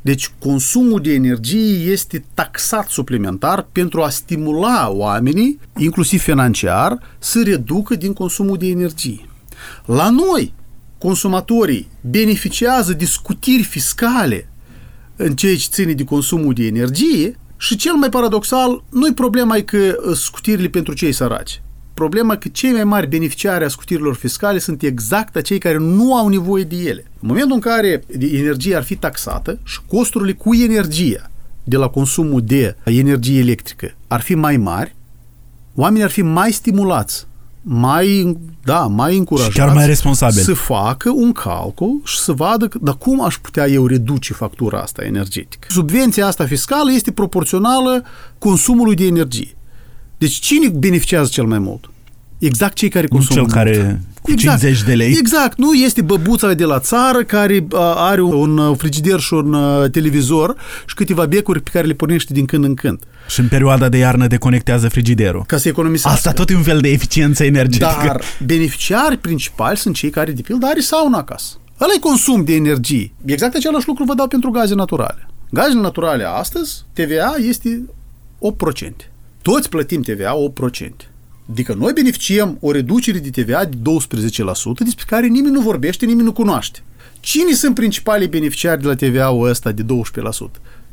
Deci 0.00 0.30
consumul 0.38 1.00
de 1.00 1.12
energie 1.12 1.90
este 1.92 2.24
taxat 2.34 2.88
suplimentar 2.88 3.68
pentru 3.72 4.02
a 4.02 4.08
stimula 4.08 4.90
oamenii, 4.90 5.58
inclusiv 5.78 6.22
financiar, 6.22 6.98
să 7.18 7.42
reducă 7.44 7.94
din 7.94 8.12
consumul 8.12 8.56
de 8.56 8.66
energie. 8.66 9.28
La 9.84 10.10
noi, 10.10 10.54
consumatorii 10.98 11.88
beneficiază 12.00 12.92
de 12.92 13.04
scutiri 13.04 13.62
fiscale 13.62 14.48
în 15.16 15.36
ceea 15.36 15.56
ce 15.56 15.66
ține 15.70 15.92
de 15.92 16.04
consumul 16.04 16.54
de 16.54 16.66
energie 16.66 17.38
și 17.56 17.76
cel 17.76 17.94
mai 17.94 18.08
paradoxal, 18.08 18.84
nu-i 18.90 19.14
problema 19.14 19.56
e 19.56 19.60
că 19.60 19.76
uh, 19.76 20.16
scutirile 20.16 20.68
pentru 20.68 20.94
cei 20.94 21.12
săraci. 21.12 21.62
Problema 22.00 22.36
că 22.36 22.48
cei 22.48 22.72
mai 22.72 22.84
mari 22.84 23.06
beneficiari 23.06 23.64
a 23.64 23.68
scutirilor 23.68 24.14
fiscale 24.14 24.58
sunt 24.58 24.82
exact 24.82 25.36
acei 25.36 25.58
care 25.58 25.76
nu 25.76 26.16
au 26.16 26.28
nevoie 26.28 26.64
de 26.64 26.76
ele. 26.76 27.04
În 27.20 27.28
momentul 27.28 27.54
în 27.54 27.60
care 27.60 28.04
energia 28.18 28.76
ar 28.76 28.82
fi 28.82 28.96
taxată 28.96 29.58
și 29.64 29.78
costurile 29.88 30.32
cu 30.32 30.54
energia 30.54 31.30
de 31.64 31.76
la 31.76 31.88
consumul 31.88 32.42
de 32.42 32.76
energie 32.84 33.38
electrică 33.38 33.94
ar 34.06 34.20
fi 34.20 34.34
mai 34.34 34.56
mari, 34.56 34.94
oamenii 35.74 36.02
ar 36.02 36.10
fi 36.10 36.22
mai 36.22 36.52
stimulați 36.52 37.26
mai, 37.62 38.36
da, 38.64 38.80
mai 38.80 39.16
încurajați 39.16 39.52
Și 39.52 39.58
chiar 39.58 39.74
mai 39.74 39.86
responsabili. 39.86 40.42
să 40.42 40.54
facă 40.54 41.10
un 41.14 41.32
calcul 41.32 42.00
și 42.04 42.18
să 42.18 42.32
vadă 42.32 42.68
că, 42.68 42.78
dar 42.82 42.96
cum 42.96 43.24
aș 43.24 43.38
putea 43.38 43.68
eu 43.68 43.86
reduce 43.86 44.32
factura 44.32 44.80
asta 44.80 45.04
energetică. 45.04 45.66
Subvenția 45.70 46.26
asta 46.26 46.46
fiscală 46.46 46.92
este 46.92 47.12
proporțională 47.12 48.04
consumului 48.38 48.94
de 48.94 49.04
energie. 49.04 49.54
Deci 50.20 50.32
cine 50.34 50.68
beneficiază 50.68 51.28
cel 51.32 51.44
mai 51.44 51.58
mult? 51.58 51.90
Exact 52.38 52.74
cei 52.74 52.88
care 52.88 53.06
Nu 53.10 53.16
consumă 53.16 53.34
cel 53.34 53.42
mult. 53.42 53.54
care 53.54 54.00
cu 54.22 54.34
50 54.34 54.82
de 54.82 54.94
lei. 54.94 55.16
Exact, 55.18 55.58
nu 55.58 55.72
este 55.72 56.02
băbuța 56.02 56.52
de 56.52 56.64
la 56.64 56.78
țară 56.78 57.22
care 57.22 57.66
a, 57.72 57.94
are 57.94 58.22
un 58.22 58.58
uh, 58.58 58.76
frigider 58.78 59.20
și 59.20 59.34
un 59.34 59.52
uh, 59.52 59.90
televizor 59.90 60.56
și 60.86 60.94
câteva 60.94 61.26
becuri 61.26 61.62
pe 61.62 61.70
care 61.72 61.86
le 61.86 61.92
pornește 61.92 62.32
din 62.32 62.44
când 62.44 62.64
în 62.64 62.74
când. 62.74 62.98
Și 63.28 63.40
în 63.40 63.48
perioada 63.48 63.88
de 63.88 63.96
iarnă 63.96 64.26
deconectează 64.26 64.88
frigiderul. 64.88 65.44
Ca 65.46 65.56
să 65.56 65.68
economisească. 65.68 66.16
Asta 66.16 66.32
tot 66.32 66.50
e 66.50 66.54
un 66.54 66.62
fel 66.62 66.80
de 66.80 66.88
eficiență 66.88 67.44
energetică. 67.44 68.02
Dar 68.06 68.20
beneficiari 68.46 69.16
principali 69.16 69.76
sunt 69.76 69.94
cei 69.94 70.10
care, 70.10 70.32
de 70.32 70.42
pildă, 70.42 70.66
are 70.66 70.80
sauna 70.80 71.18
acasă. 71.18 71.56
ăla 71.80 71.92
e 71.96 71.98
consum 71.98 72.44
de 72.44 72.54
energie. 72.54 73.12
Exact 73.24 73.54
același 73.54 73.86
lucru 73.86 74.04
vă 74.04 74.14
dau 74.14 74.26
pentru 74.26 74.50
gaze 74.50 74.74
naturale. 74.74 75.26
Gazele 75.50 75.80
naturale 75.80 76.24
astăzi, 76.24 76.84
TVA 76.92 77.34
este 77.48 77.82
8%. 79.02 79.10
Toți 79.42 79.68
plătim 79.68 80.02
TVA 80.02 80.34
8%. 80.82 81.10
Adică 81.50 81.74
noi 81.74 81.92
beneficiem 81.92 82.56
o 82.60 82.70
reducere 82.70 83.18
de 83.18 83.42
TVA 83.42 83.64
de 83.64 83.76
12%, 83.76 83.80
despre 84.78 85.04
care 85.06 85.26
nimeni 85.26 85.54
nu 85.54 85.60
vorbește, 85.60 86.06
nimeni 86.06 86.26
nu 86.26 86.32
cunoaște. 86.32 86.82
Cine 87.20 87.52
sunt 87.52 87.74
principalii 87.74 88.28
beneficiari 88.28 88.80
de 88.80 88.86
la 88.86 88.94
TVA-ul 88.94 89.48
ăsta 89.48 89.72
de 89.72 89.82
12%? 89.82 89.86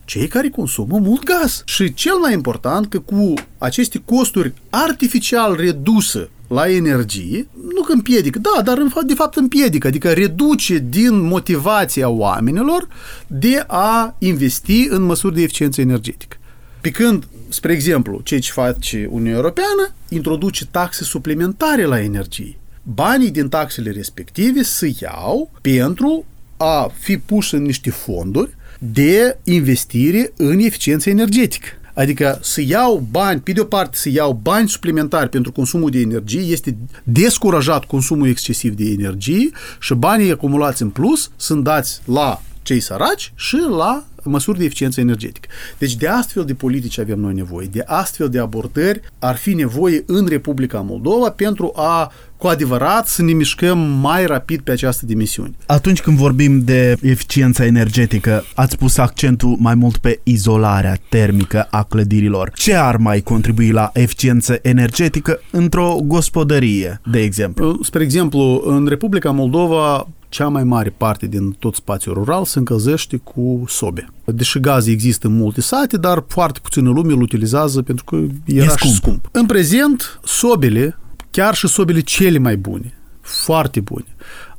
Cei 0.05 0.27
care 0.27 0.49
consumă 0.49 0.97
mult 0.97 1.23
gaz. 1.23 1.61
Și 1.65 1.93
cel 1.93 2.15
mai 2.15 2.33
important 2.33 2.87
că 2.87 2.99
cu 2.99 3.33
aceste 3.57 4.01
costuri 4.05 4.53
artificial 4.69 5.55
reduse 5.55 6.29
la 6.47 6.69
energie, 6.69 7.47
nu 7.75 7.81
că 7.81 7.93
împiedică, 7.93 8.39
da, 8.39 8.61
dar 8.61 8.77
în 8.77 8.89
fapt, 8.89 9.05
de 9.05 9.13
fapt 9.13 9.35
împiedică, 9.35 9.87
adică 9.87 10.11
reduce 10.11 10.85
din 10.89 11.21
motivația 11.21 12.09
oamenilor 12.09 12.87
de 13.27 13.63
a 13.67 14.15
investi 14.19 14.87
în 14.89 15.01
măsuri 15.01 15.35
de 15.35 15.41
eficiență 15.41 15.81
energetică. 15.81 16.37
Pe 16.81 16.89
când, 16.89 17.27
spre 17.49 17.73
exemplu, 17.73 18.21
ceea 18.23 18.39
ce 18.39 18.51
face 18.51 19.07
Uniunea 19.09 19.35
Europeană, 19.35 19.93
introduce 20.09 20.65
taxe 20.65 21.03
suplimentare 21.03 21.83
la 21.83 22.01
energie. 22.01 22.57
Banii 22.83 23.31
din 23.31 23.49
taxele 23.49 23.91
respective 23.91 24.63
se 24.63 24.93
iau 25.01 25.51
pentru 25.61 26.25
a 26.57 26.91
fi 26.99 27.17
puși 27.17 27.55
în 27.55 27.61
niște 27.61 27.89
fonduri 27.89 28.55
de 28.79 29.37
investire 29.43 30.31
în 30.37 30.59
eficiență 30.59 31.09
energetică. 31.09 31.67
Adică 31.93 32.39
să 32.41 32.61
iau 32.61 33.07
bani, 33.11 33.39
pe 33.39 33.51
de 33.51 33.59
o 33.59 33.63
parte 33.63 33.97
să 33.97 34.09
iau 34.09 34.39
bani 34.41 34.69
suplimentari 34.69 35.29
pentru 35.29 35.51
consumul 35.51 35.89
de 35.89 35.99
energie, 35.99 36.41
este 36.41 36.77
descurajat 37.03 37.85
consumul 37.85 38.27
excesiv 38.27 38.73
de 38.73 38.83
energie 38.83 39.49
și 39.79 39.93
banii 39.93 40.31
acumulați 40.31 40.81
în 40.81 40.89
plus 40.89 41.31
sunt 41.35 41.63
dați 41.63 42.01
la 42.05 42.41
cei 42.61 42.79
săraci 42.79 43.33
și 43.35 43.57
la 43.77 44.05
măsuri 44.27 44.57
de 44.57 44.65
eficiență 44.65 44.99
energetică. 44.99 45.47
Deci 45.77 45.95
de 45.95 46.07
astfel 46.07 46.45
de 46.45 46.53
politici 46.53 46.99
avem 46.99 47.19
noi 47.19 47.33
nevoie, 47.33 47.67
de 47.71 47.83
astfel 47.85 48.29
de 48.29 48.39
abordări 48.39 49.01
ar 49.19 49.35
fi 49.35 49.53
nevoie 49.53 50.03
în 50.05 50.27
Republica 50.27 50.79
Moldova 50.79 51.29
pentru 51.29 51.71
a 51.75 52.11
cu 52.37 52.47
adevărat 52.47 53.07
să 53.07 53.21
ne 53.23 53.31
mișcăm 53.31 53.77
mai 53.77 54.25
rapid 54.25 54.61
pe 54.61 54.71
această 54.71 55.05
dimensiune. 55.05 55.51
Atunci 55.65 56.01
când 56.01 56.17
vorbim 56.17 56.59
de 56.63 56.97
eficiența 57.01 57.65
energetică, 57.65 58.43
ați 58.55 58.77
pus 58.77 58.97
accentul 58.97 59.55
mai 59.59 59.75
mult 59.75 59.97
pe 59.97 60.19
izolarea 60.23 60.97
termică 61.09 61.67
a 61.71 61.83
clădirilor. 61.83 62.51
Ce 62.55 62.75
ar 62.75 62.97
mai 62.97 63.21
contribui 63.21 63.71
la 63.71 63.89
eficiență 63.93 64.59
energetică 64.61 65.41
într-o 65.51 65.97
gospodărie, 66.03 67.01
de 67.11 67.19
exemplu? 67.19 67.79
Spre 67.83 68.03
exemplu, 68.03 68.63
în 68.65 68.85
Republica 68.87 69.31
Moldova 69.31 70.07
cea 70.29 70.47
mai 70.47 70.63
mare 70.63 70.89
parte 70.97 71.25
din 71.25 71.51
tot 71.51 71.75
spațiul 71.75 72.13
rural 72.13 72.45
se 72.45 72.59
încălzește 72.59 73.17
cu 73.17 73.63
sobe. 73.67 74.07
Deși 74.25 74.59
gaz 74.59 74.87
există 74.87 75.27
în 75.27 75.33
multe 75.35 75.61
sate, 75.61 75.97
dar 75.97 76.23
foarte 76.27 76.59
puțină 76.61 76.89
lume 76.89 77.13
îl 77.13 77.21
utilizează 77.21 77.81
pentru 77.81 78.05
că 78.05 78.15
era 78.45 78.63
E 78.63 78.67
și 78.67 78.75
scump. 78.77 78.93
scump. 78.95 79.29
În 79.31 79.45
prezent, 79.45 80.19
sobele, 80.23 80.97
chiar 81.31 81.55
și 81.55 81.67
sobele 81.67 81.99
cele 81.99 82.37
mai 82.37 82.57
bune, 82.57 82.93
foarte 83.21 83.79
bune, 83.79 84.05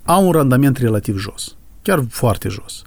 au 0.05 0.27
un 0.27 0.33
randament 0.33 0.77
relativ 0.77 1.19
jos. 1.19 1.57
Chiar 1.83 2.05
foarte 2.09 2.49
jos. 2.49 2.83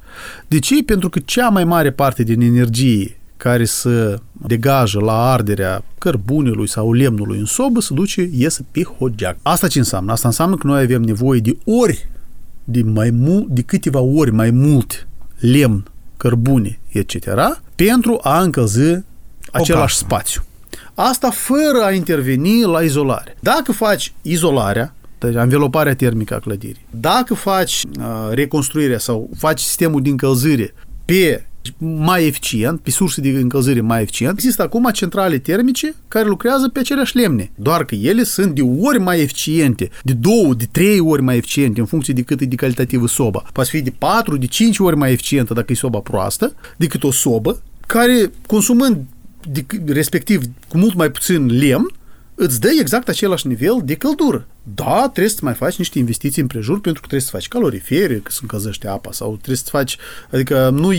De 0.48 0.60
ce? 0.60 0.84
Pentru 0.84 1.10
că 1.10 1.20
cea 1.20 1.50
mai 1.50 1.64
mare 1.64 1.92
parte 1.92 2.24
din 2.24 2.42
energie 2.42 3.16
care 3.38 3.66
se 3.66 4.20
degajă 4.32 5.00
la 5.00 5.32
arderea 5.32 5.84
cărbunelui 5.98 6.68
sau 6.68 6.94
lemnului 6.94 7.40
în 7.40 7.46
sobă 7.46 7.82
se 7.82 7.94
duce, 7.94 8.30
iese 8.34 8.66
pe 8.72 8.84
hogeac. 8.84 9.38
Asta 9.42 9.68
ce 9.68 9.78
înseamnă? 9.80 10.12
Asta 10.12 10.28
înseamnă 10.28 10.56
că 10.56 10.68
noi 10.68 10.82
avem 10.82 11.02
nevoie 11.02 11.40
de 11.40 11.58
ori 11.66 12.10
de, 12.64 12.82
mai 12.82 13.10
mult, 13.10 13.48
de 13.48 13.62
câteva 13.62 14.00
ori 14.00 14.32
mai 14.32 14.52
mult 14.52 15.08
lemn, 15.40 15.86
cărbune, 16.18 16.80
etc., 16.88 17.28
pentru 17.76 18.20
a 18.22 18.42
încălzi 18.42 19.04
același 19.52 19.94
casă. 19.94 20.06
spațiu. 20.06 20.42
Asta 20.94 21.30
fără 21.30 21.84
a 21.84 21.92
interveni 21.92 22.64
la 22.64 22.82
izolare. 22.82 23.38
Dacă 23.40 23.72
faci 23.72 24.14
izolarea, 24.22 24.96
deci 25.18 25.34
înveloparea 25.36 25.96
termică 25.96 26.34
a 26.36 26.40
clădirii, 26.40 26.86
dacă 26.90 27.34
faci 27.34 27.84
uh, 28.00 28.06
reconstruirea 28.32 29.00
sau 29.00 29.30
faci 29.38 29.60
sistemul 29.60 30.02
de 30.02 30.10
încălzire 30.10 30.74
pe 31.06 31.46
mai 31.78 32.26
eficient, 32.26 32.80
pe 32.80 32.92
surse 32.92 33.22
de 33.22 33.30
încălzire 33.30 33.82
mai 33.82 34.02
eficient, 34.02 34.34
există 34.34 34.62
acum 34.62 34.90
centrale 34.94 35.38
termice 35.38 35.96
care 36.08 36.28
lucrează 36.28 36.68
pe 36.68 36.80
aceleași 36.80 37.16
lemne, 37.16 37.52
doar 37.56 37.86
că 37.86 37.96
ele 37.96 38.24
sunt 38.24 38.56
de 38.56 38.62
ori 38.62 39.00
mai 39.00 39.22
eficiente, 39.22 39.90
de 40.04 40.14
două, 40.14 40.54
de 40.54 40.68
trei 40.72 41.00
ori 41.00 41.22
mai 41.22 41.38
eficiente 41.38 41.80
în 41.80 41.86
funcție 41.86 42.14
de 42.14 42.22
cât 42.22 42.42
e 42.42 42.46
de 42.46 42.56
calitativă 42.56 43.08
soba. 43.08 43.44
Poate 43.54 43.70
fi 43.70 43.82
de 43.82 43.94
patru, 43.98 44.38
de 44.38 44.46
cinci 44.46 44.80
ori 44.80 44.96
mai 44.96 45.12
eficientă 45.12 45.54
dacă 45.54 45.72
e 45.72 45.76
soba 45.76 46.00
proastă 46.00 46.54
decât 46.78 47.04
o 47.04 47.12
sobă 47.12 47.62
care 47.88 48.32
consumând 48.48 48.98
de, 49.52 49.66
respectiv 49.86 50.42
cu 50.68 50.78
mult 50.78 50.94
mai 50.94 51.12
puțin 51.12 51.46
lemn, 51.46 51.92
îți 52.36 52.60
dă 52.60 52.70
exact 52.80 53.10
același 53.10 53.48
nivel 53.48 53.82
de 53.84 53.96
căldură. 53.96 54.48
Da, 54.76 55.02
trebuie 55.02 55.34
să 55.34 55.40
mai 55.42 55.54
faci 55.54 55.78
niște 55.78 56.00
investiții 56.00 56.42
în 56.42 56.48
prejur 56.48 56.82
pentru 56.82 57.02
că 57.02 57.08
trebuie 57.08 57.22
să 57.22 57.30
faci 57.30 57.48
calorifere, 57.48 58.16
că 58.16 58.32
se 58.32 58.40
încălzește 58.42 58.88
apa 58.88 59.12
sau 59.12 59.36
trebuie 59.36 59.56
să 59.56 59.64
faci, 59.70 59.98
adică 60.32 60.70
nu 60.70 60.92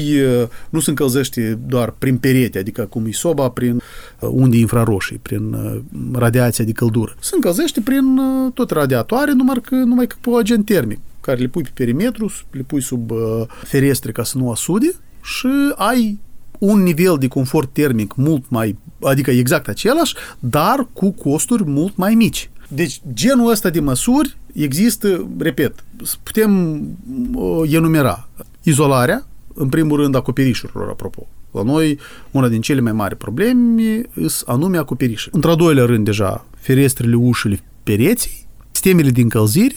nu 0.70 0.80
se 0.80 0.90
încălzește 0.90 1.58
doar 1.66 1.90
prin 1.90 2.18
perete, 2.18 2.58
adică 2.58 2.82
cum 2.82 3.06
e 3.06 3.12
soba 3.12 3.48
prin 3.48 3.74
uh, 3.74 4.28
unde 4.32 4.56
infraroșii, 4.56 5.18
prin 5.22 5.52
uh, 5.52 5.80
radiația 6.12 6.64
de 6.64 6.72
căldură. 6.72 7.14
Se 7.20 7.32
încălzește 7.34 7.80
prin 7.80 8.18
uh, 8.18 8.52
tot 8.52 8.70
radiatoare, 8.70 9.32
numai 9.32 9.60
că, 9.62 9.74
numai 9.74 10.06
că 10.06 10.16
pe 10.20 10.28
un 10.28 10.38
agent 10.38 10.64
termic 10.64 10.98
care 11.20 11.40
le 11.40 11.46
pui 11.46 11.62
pe 11.62 11.70
perimetru, 11.74 12.32
le 12.50 12.62
pui 12.62 12.82
sub 12.82 13.10
ferestre 13.64 14.12
ca 14.12 14.24
să 14.24 14.38
nu 14.38 14.50
asude 14.50 14.94
și 15.22 15.48
ai 15.74 16.18
un 16.58 16.82
nivel 16.82 17.16
de 17.18 17.28
confort 17.28 17.72
termic 17.72 18.14
mult 18.14 18.44
mai, 18.48 18.78
adică 19.02 19.30
exact 19.30 19.68
același, 19.68 20.14
dar 20.38 20.88
cu 20.92 21.10
costuri 21.10 21.64
mult 21.66 21.96
mai 21.96 22.14
mici. 22.14 22.50
Deci 22.68 23.00
genul 23.12 23.50
ăsta 23.50 23.70
de 23.70 23.80
măsuri 23.80 24.36
există, 24.52 25.28
repet, 25.38 25.84
putem 26.22 26.80
uh, 27.34 27.72
enumera 27.72 28.28
izolarea, 28.62 29.26
în 29.54 29.68
primul 29.68 29.96
rând 29.96 30.14
acoperișurilor, 30.14 30.88
apropo. 30.88 31.26
La 31.50 31.62
noi, 31.62 31.98
una 32.30 32.48
din 32.48 32.60
cele 32.60 32.80
mai 32.80 32.92
mari 32.92 33.16
probleme 33.16 34.02
sunt 34.14 34.42
anume 34.46 34.78
acoperișuri. 34.78 35.34
Într-al 35.34 35.56
doilea 35.56 35.84
rând, 35.84 36.04
deja, 36.04 36.46
ferestrele, 36.58 37.14
ușile, 37.14 37.60
pereții, 37.82 38.46
sistemele 38.70 39.10
de 39.10 39.20
încălzire, 39.20 39.74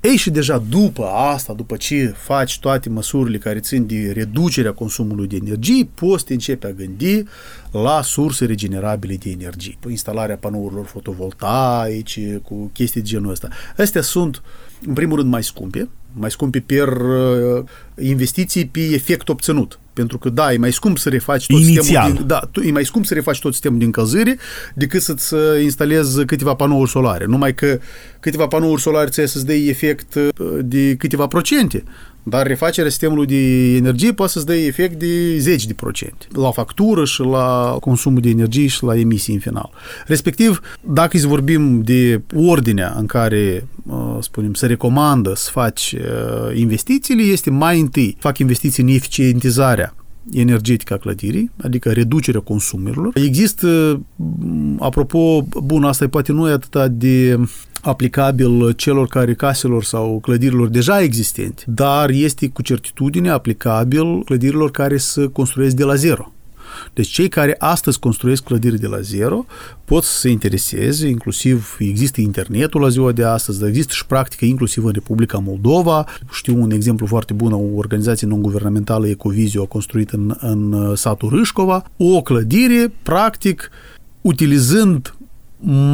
ei 0.00 0.16
și 0.16 0.30
deja 0.30 0.62
după 0.68 1.04
asta, 1.06 1.52
după 1.52 1.76
ce 1.76 2.14
faci 2.16 2.58
toate 2.58 2.88
măsurile 2.88 3.38
care 3.38 3.60
țin 3.60 3.86
de 3.86 4.12
reducerea 4.12 4.72
consumului 4.72 5.26
de 5.26 5.36
energie, 5.36 5.88
poți 5.94 6.24
te 6.24 6.32
începe 6.32 6.66
a 6.66 6.70
gândi 6.70 7.22
la 7.70 8.02
surse 8.02 8.44
regenerabile 8.44 9.16
de 9.16 9.30
energie. 9.30 9.78
Instalarea 9.88 10.36
panourilor 10.36 10.86
fotovoltaice, 10.86 12.40
cu 12.44 12.70
chestii 12.72 13.00
de 13.00 13.08
genul 13.08 13.30
ăsta. 13.30 13.48
Astea 13.76 14.02
sunt, 14.02 14.42
în 14.86 14.92
primul 14.92 15.16
rând, 15.16 15.30
mai 15.30 15.42
scumpe, 15.42 15.88
mai 16.12 16.30
scumpe 16.30 16.60
per 16.60 16.88
uh, 16.88 17.64
investiții 17.98 18.66
pe 18.66 18.80
efect 18.80 19.28
obținut. 19.28 19.78
Pentru 19.92 20.18
că, 20.18 20.28
da, 20.28 20.52
e 20.52 20.56
mai 20.56 20.72
scump 20.72 20.98
să 20.98 21.08
refaci 21.08 21.46
tot 21.46 21.60
Inițial. 21.60 21.82
sistemul 21.84 22.12
din, 22.16 22.26
da, 22.26 22.38
tu, 22.50 22.60
e 22.60 22.70
mai 22.70 22.84
scump 22.84 23.06
să 23.06 23.14
refaci 23.14 23.40
tot 23.40 23.52
sistemul 23.52 23.78
de 23.78 23.84
încălzire 23.84 24.36
decât 24.74 25.02
să-ți 25.02 25.34
uh, 25.34 25.40
instalezi 25.62 26.24
câteva 26.24 26.54
panouri 26.54 26.90
solare. 26.90 27.24
Numai 27.24 27.54
că 27.54 27.78
câteva 28.20 28.46
panouri 28.46 28.80
solare 28.80 29.08
ți 29.08 29.14
să-ți 29.14 29.46
dea 29.46 29.56
efect 29.56 30.14
uh, 30.14 30.28
de 30.62 30.94
câteva 30.94 31.26
procente. 31.26 31.84
Dar 32.22 32.46
refacerea 32.46 32.90
sistemului 32.90 33.26
de 33.26 33.76
energie 33.76 34.12
poate 34.12 34.32
să-ți 34.32 34.46
dea 34.46 34.56
efect 34.56 34.98
de 34.98 35.38
10 35.38 35.66
de 35.66 35.72
procente 35.72 36.26
la 36.32 36.50
factură 36.50 37.04
și 37.04 37.20
la 37.20 37.76
consumul 37.80 38.20
de 38.20 38.28
energie 38.28 38.66
și 38.66 38.84
la 38.84 38.98
emisii 38.98 39.34
în 39.34 39.40
final. 39.40 39.70
Respectiv, 40.06 40.60
dacă 40.80 41.16
îți 41.16 41.26
vorbim 41.26 41.82
de 41.82 42.22
ordinea 42.34 42.94
în 42.98 43.06
care, 43.06 43.66
uh, 43.86 44.16
spunem, 44.20 44.54
se 44.54 44.66
recomandă 44.66 45.32
să 45.36 45.50
faci 45.50 45.94
uh, 45.98 46.56
investițiile, 46.56 47.22
este 47.22 47.50
mai 47.50 47.80
întâi 47.80 48.16
fac 48.18 48.38
investiții 48.38 48.82
în 48.82 48.88
eficientizarea 48.88 49.94
energetică 50.32 50.94
a 50.94 50.96
clădirii, 50.96 51.50
adică 51.62 51.92
reducerea 51.92 52.40
consumurilor. 52.40 53.12
Există, 53.14 54.00
apropo, 54.78 55.46
bun, 55.62 55.84
asta 55.84 56.04
e 56.04 56.08
poate 56.08 56.32
nu 56.32 56.48
e 56.48 56.52
atât 56.52 56.86
de 56.86 57.38
aplicabil 57.82 58.72
celor 58.72 59.06
care 59.06 59.34
caselor 59.34 59.84
sau 59.84 60.18
clădirilor 60.20 60.68
deja 60.68 61.02
existente, 61.02 61.62
dar 61.66 62.10
este 62.10 62.48
cu 62.48 62.62
certitudine 62.62 63.30
aplicabil 63.30 64.22
clădirilor 64.24 64.70
care 64.70 64.96
se 64.96 65.26
construiesc 65.26 65.76
de 65.76 65.84
la 65.84 65.94
zero. 65.94 66.32
Deci 66.94 67.08
cei 67.08 67.28
care 67.28 67.54
astăzi 67.58 67.98
construiesc 67.98 68.42
clădiri 68.42 68.78
de 68.78 68.86
la 68.86 69.00
zero 69.00 69.44
pot 69.84 70.02
să 70.02 70.18
se 70.18 70.28
intereseze, 70.28 71.08
inclusiv 71.08 71.76
există 71.78 72.20
internetul 72.20 72.80
la 72.80 72.88
ziua 72.88 73.12
de 73.12 73.24
astăzi, 73.24 73.58
dar 73.58 73.68
există 73.68 73.92
și 73.94 74.06
practică 74.06 74.44
inclusiv 74.44 74.84
în 74.84 74.92
Republica 74.92 75.38
Moldova. 75.38 76.06
Știu 76.32 76.60
un 76.62 76.70
exemplu 76.70 77.06
foarte 77.06 77.32
bun, 77.32 77.52
o 77.52 77.76
organizație 77.76 78.26
non-guvernamentală 78.26 79.08
Ecovizio 79.08 79.62
a 79.62 79.66
construit 79.66 80.10
în, 80.10 80.36
în 80.40 80.92
satul 80.96 81.28
Râșcova 81.28 81.84
o 81.96 82.22
clădire, 82.22 82.92
practic, 83.02 83.70
utilizând 84.20 85.14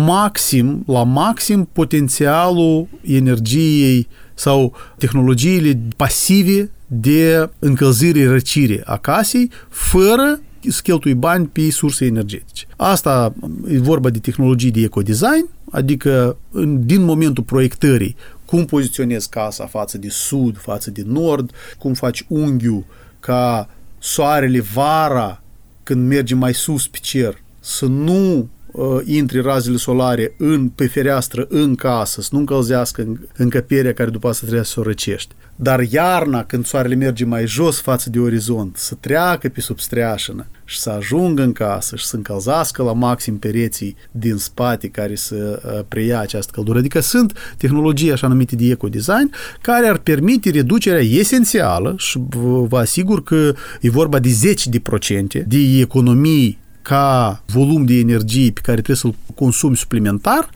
maxim, 0.07 0.83
la 0.87 1.03
maxim 1.03 1.69
potențialul 1.73 2.89
energiei 3.03 4.09
sau 4.35 4.73
tehnologiile 4.99 5.81
pasive 5.97 6.71
de 6.87 7.51
încălzire-răcire 7.59 8.83
a 8.85 8.97
casei, 8.97 9.51
fără 9.69 10.41
să 10.71 10.81
cheltui 10.83 11.15
bani 11.15 11.47
pe 11.47 11.71
surse 11.71 12.05
energetice. 12.05 12.67
Asta 12.77 13.35
e 13.69 13.79
vorba 13.79 14.11
de 14.11 14.19
tehnologii 14.19 14.71
de 14.71 14.81
ecodesign, 14.81 15.49
adică 15.71 16.37
în, 16.51 16.87
din 16.87 17.03
momentul 17.03 17.45
proiectării, 17.45 18.17
cum 18.45 18.65
poziționezi 18.65 19.29
casa 19.29 19.67
față 19.67 19.99
de 19.99 20.09
sud, 20.09 20.59
față 20.59 20.91
de 20.91 21.03
nord, 21.07 21.51
cum 21.79 21.95
faci 21.95 22.25
unghiul 22.29 22.85
ca 23.21 23.69
soarele 23.99 24.61
vara, 24.61 25.43
când 25.83 26.07
merge 26.09 26.35
mai 26.35 26.55
sus 26.55 26.89
pe 26.89 26.99
cer, 27.01 27.43
să 27.61 27.87
nu 27.87 28.49
uh, 28.77 29.01
intri 29.05 29.41
razele 29.41 29.77
solare 29.77 30.35
în, 30.39 30.69
pe 30.69 30.87
fereastră 30.87 31.47
în 31.49 31.75
casă, 31.75 32.21
să 32.21 32.29
nu 32.33 32.39
încălzească 32.39 33.19
încăperea 33.37 33.93
care 33.93 34.11
după 34.11 34.29
asta 34.29 34.45
trebuie 34.45 34.65
să 34.65 34.81
o 34.81 34.83
răcești. 34.83 35.35
Dar 35.57 35.81
iarna, 35.91 36.45
când 36.45 36.67
soarele 36.67 36.95
merge 36.95 37.25
mai 37.25 37.47
jos 37.47 37.81
față 37.81 38.11
de 38.11 38.19
orizont, 38.19 38.77
să 38.77 38.95
treacă 39.01 39.49
pe 39.49 39.61
sub 39.61 39.79
streașină 39.79 40.47
și 40.65 40.79
să 40.79 40.91
ajungă 40.91 41.43
în 41.43 41.53
casă 41.53 41.97
și 41.97 42.05
să 42.05 42.17
încălzească 42.17 42.83
la 42.83 42.93
maxim 42.93 43.39
pereții 43.39 43.97
din 44.11 44.37
spate 44.37 44.89
care 44.89 45.15
să 45.15 45.63
uh, 45.65 45.85
preia 45.89 46.21
această 46.21 46.53
căldură. 46.55 46.79
Adică 46.79 47.01
sunt 47.01 47.55
tehnologii 47.57 48.13
așa 48.13 48.27
numite 48.27 48.57
de 48.57 48.67
ecodesign 48.67 49.31
care 49.61 49.87
ar 49.87 49.99
permite 49.99 50.51
reducerea 50.51 51.03
esențială 51.03 51.95
și 51.99 52.21
vă 52.69 52.79
asigur 52.79 53.23
că 53.23 53.55
e 53.81 53.91
vorba 53.91 54.19
de 54.19 54.29
10 54.29 54.69
de 54.69 54.79
procente 54.79 55.45
de 55.49 55.59
economii 55.81 56.59
ca 56.87 57.43
volum 57.47 57.85
de 57.85 57.95
energie 57.95 58.51
pe 58.53 58.61
care 58.61 58.77
trebuie 58.77 58.97
să-l 58.97 59.15
consumi 59.35 59.77
suplimentar 59.77 60.51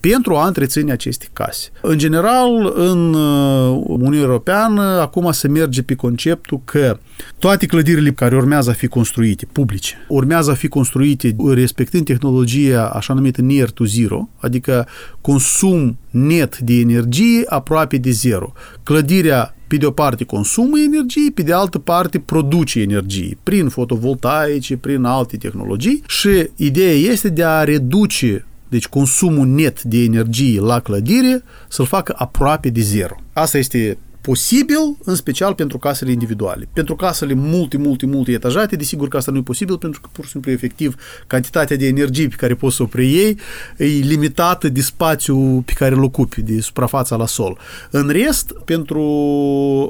pentru 0.00 0.36
a 0.36 0.46
întreține 0.46 0.92
aceste 0.92 1.26
case. 1.32 1.68
În 1.80 1.98
general, 1.98 2.72
în 2.74 3.14
uh, 3.14 3.82
Uniunea 3.86 4.20
Europeană, 4.20 4.82
acum 4.82 5.32
se 5.32 5.48
merge 5.48 5.82
pe 5.82 5.94
conceptul 5.94 6.60
că 6.64 6.98
toate 7.38 7.66
clădirile 7.66 8.10
care 8.10 8.36
urmează 8.36 8.70
a 8.70 8.72
fi 8.72 8.86
construite, 8.86 9.48
publice, 9.52 10.06
urmează 10.08 10.50
a 10.50 10.54
fi 10.54 10.68
construite 10.68 11.36
respectând 11.54 12.04
tehnologia 12.04 12.86
așa 12.86 13.14
numită 13.14 13.42
near 13.42 13.70
to 13.70 13.84
zero, 13.84 14.28
adică 14.36 14.86
consum 15.20 15.98
net 16.10 16.58
de 16.58 16.74
energie 16.74 17.42
aproape 17.46 17.96
de 17.96 18.10
zero. 18.10 18.52
Clădirea 18.82 19.52
pe 19.68 19.76
de 19.76 19.86
o 19.86 19.90
parte 19.90 20.24
consumă 20.24 20.78
energie, 20.78 21.30
pe 21.34 21.42
de 21.42 21.52
altă 21.52 21.78
parte 21.78 22.18
produce 22.18 22.80
energie 22.80 23.38
prin 23.42 23.68
fotovoltaice, 23.68 24.76
prin 24.76 25.04
alte 25.04 25.36
tehnologii 25.36 26.02
și 26.06 26.48
ideea 26.56 26.92
este 26.92 27.28
de 27.28 27.44
a 27.44 27.64
reduce 27.64 28.46
deci 28.68 28.86
consumul 28.86 29.46
net 29.46 29.82
de 29.82 29.98
energie 29.98 30.60
la 30.60 30.80
clădire 30.80 31.42
să-l 31.68 31.86
facă 31.86 32.14
aproape 32.16 32.68
de 32.68 32.80
zero. 32.80 33.14
Asta 33.32 33.58
este 33.58 33.98
posibil, 34.28 34.96
în 35.04 35.14
special 35.14 35.54
pentru 35.54 35.78
casele 35.78 36.10
individuale. 36.10 36.68
Pentru 36.72 36.96
casele 36.96 37.34
multe, 37.34 37.76
multe, 37.76 38.06
multe 38.06 38.32
etajate, 38.32 38.76
desigur 38.76 39.08
că 39.08 39.16
asta 39.16 39.30
nu 39.30 39.38
e 39.38 39.42
posibil 39.42 39.78
pentru 39.78 40.00
că 40.00 40.08
pur 40.12 40.24
și 40.24 40.30
simplu 40.30 40.50
efectiv 40.50 40.94
cantitatea 41.26 41.76
de 41.76 41.86
energie 41.86 42.28
pe 42.28 42.34
care 42.34 42.54
poți 42.54 42.76
să 42.76 42.82
o 42.82 42.86
preiei 42.86 43.38
e 43.76 43.84
limitată 43.84 44.68
de 44.68 44.80
spațiu 44.80 45.62
pe 45.66 45.72
care 45.72 45.94
îl 45.94 46.02
ocupi, 46.02 46.42
de 46.42 46.60
suprafața 46.60 47.16
la 47.16 47.26
sol. 47.26 47.58
În 47.90 48.08
rest, 48.08 48.52
pentru 48.64 49.02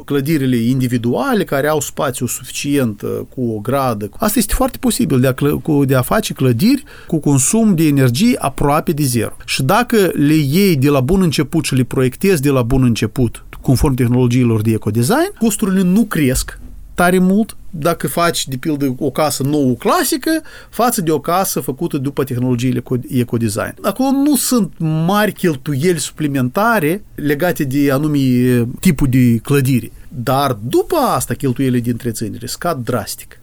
clădirile 0.04 0.56
individuale 0.56 1.44
care 1.44 1.68
au 1.68 1.80
spațiu 1.80 2.26
suficient 2.26 3.02
uh, 3.02 3.20
cu 3.34 3.40
o 3.56 3.58
gradă, 3.58 4.08
asta 4.18 4.38
este 4.38 4.54
foarte 4.54 4.78
posibil 4.78 5.20
de 5.20 5.26
a, 5.26 5.32
cl- 5.32 5.84
de 5.84 5.94
a 5.94 6.02
face 6.02 6.32
clădiri 6.32 6.84
cu 7.06 7.18
consum 7.18 7.74
de 7.74 7.86
energie 7.86 8.36
aproape 8.38 8.92
de 8.92 9.02
zero. 9.02 9.36
Și 9.44 9.62
dacă 9.62 10.10
le 10.12 10.34
iei 10.34 10.76
de 10.76 10.88
la 10.88 11.00
bun 11.00 11.22
început 11.22 11.64
și 11.64 11.74
le 11.74 11.84
proiectezi 11.84 12.42
de 12.42 12.50
la 12.50 12.62
bun 12.62 12.82
început 12.82 13.42
conform 13.60 13.94
tehnologiilor 13.94 14.60
de 14.60 14.70
ecodesign, 14.70 15.32
costurile 15.38 15.82
nu 15.82 16.04
cresc 16.04 16.58
tare 16.98 17.18
mult 17.18 17.56
dacă 17.70 18.08
faci, 18.08 18.48
de 18.48 18.56
pildă, 18.56 18.94
o 18.98 19.10
casă 19.10 19.42
nouă 19.42 19.74
clasică 19.74 20.30
față 20.70 21.00
de 21.00 21.10
o 21.10 21.20
casă 21.20 21.60
făcută 21.60 21.98
după 21.98 22.24
tehnologiile 22.24 22.82
ecodesign. 23.08 23.74
Acolo 23.82 24.10
nu 24.10 24.36
sunt 24.36 24.72
mari 25.06 25.32
cheltuieli 25.32 25.98
suplimentare 25.98 27.04
legate 27.14 27.64
de 27.64 27.90
anumii 27.92 28.66
tipuri 28.80 29.10
de 29.10 29.36
clădire. 29.36 29.92
Dar 30.08 30.52
după 30.52 30.96
asta 30.96 31.34
cheltuielile 31.34 31.80
de 31.80 31.90
întreținere 31.90 32.46
scad 32.46 32.84
drastic. 32.84 33.40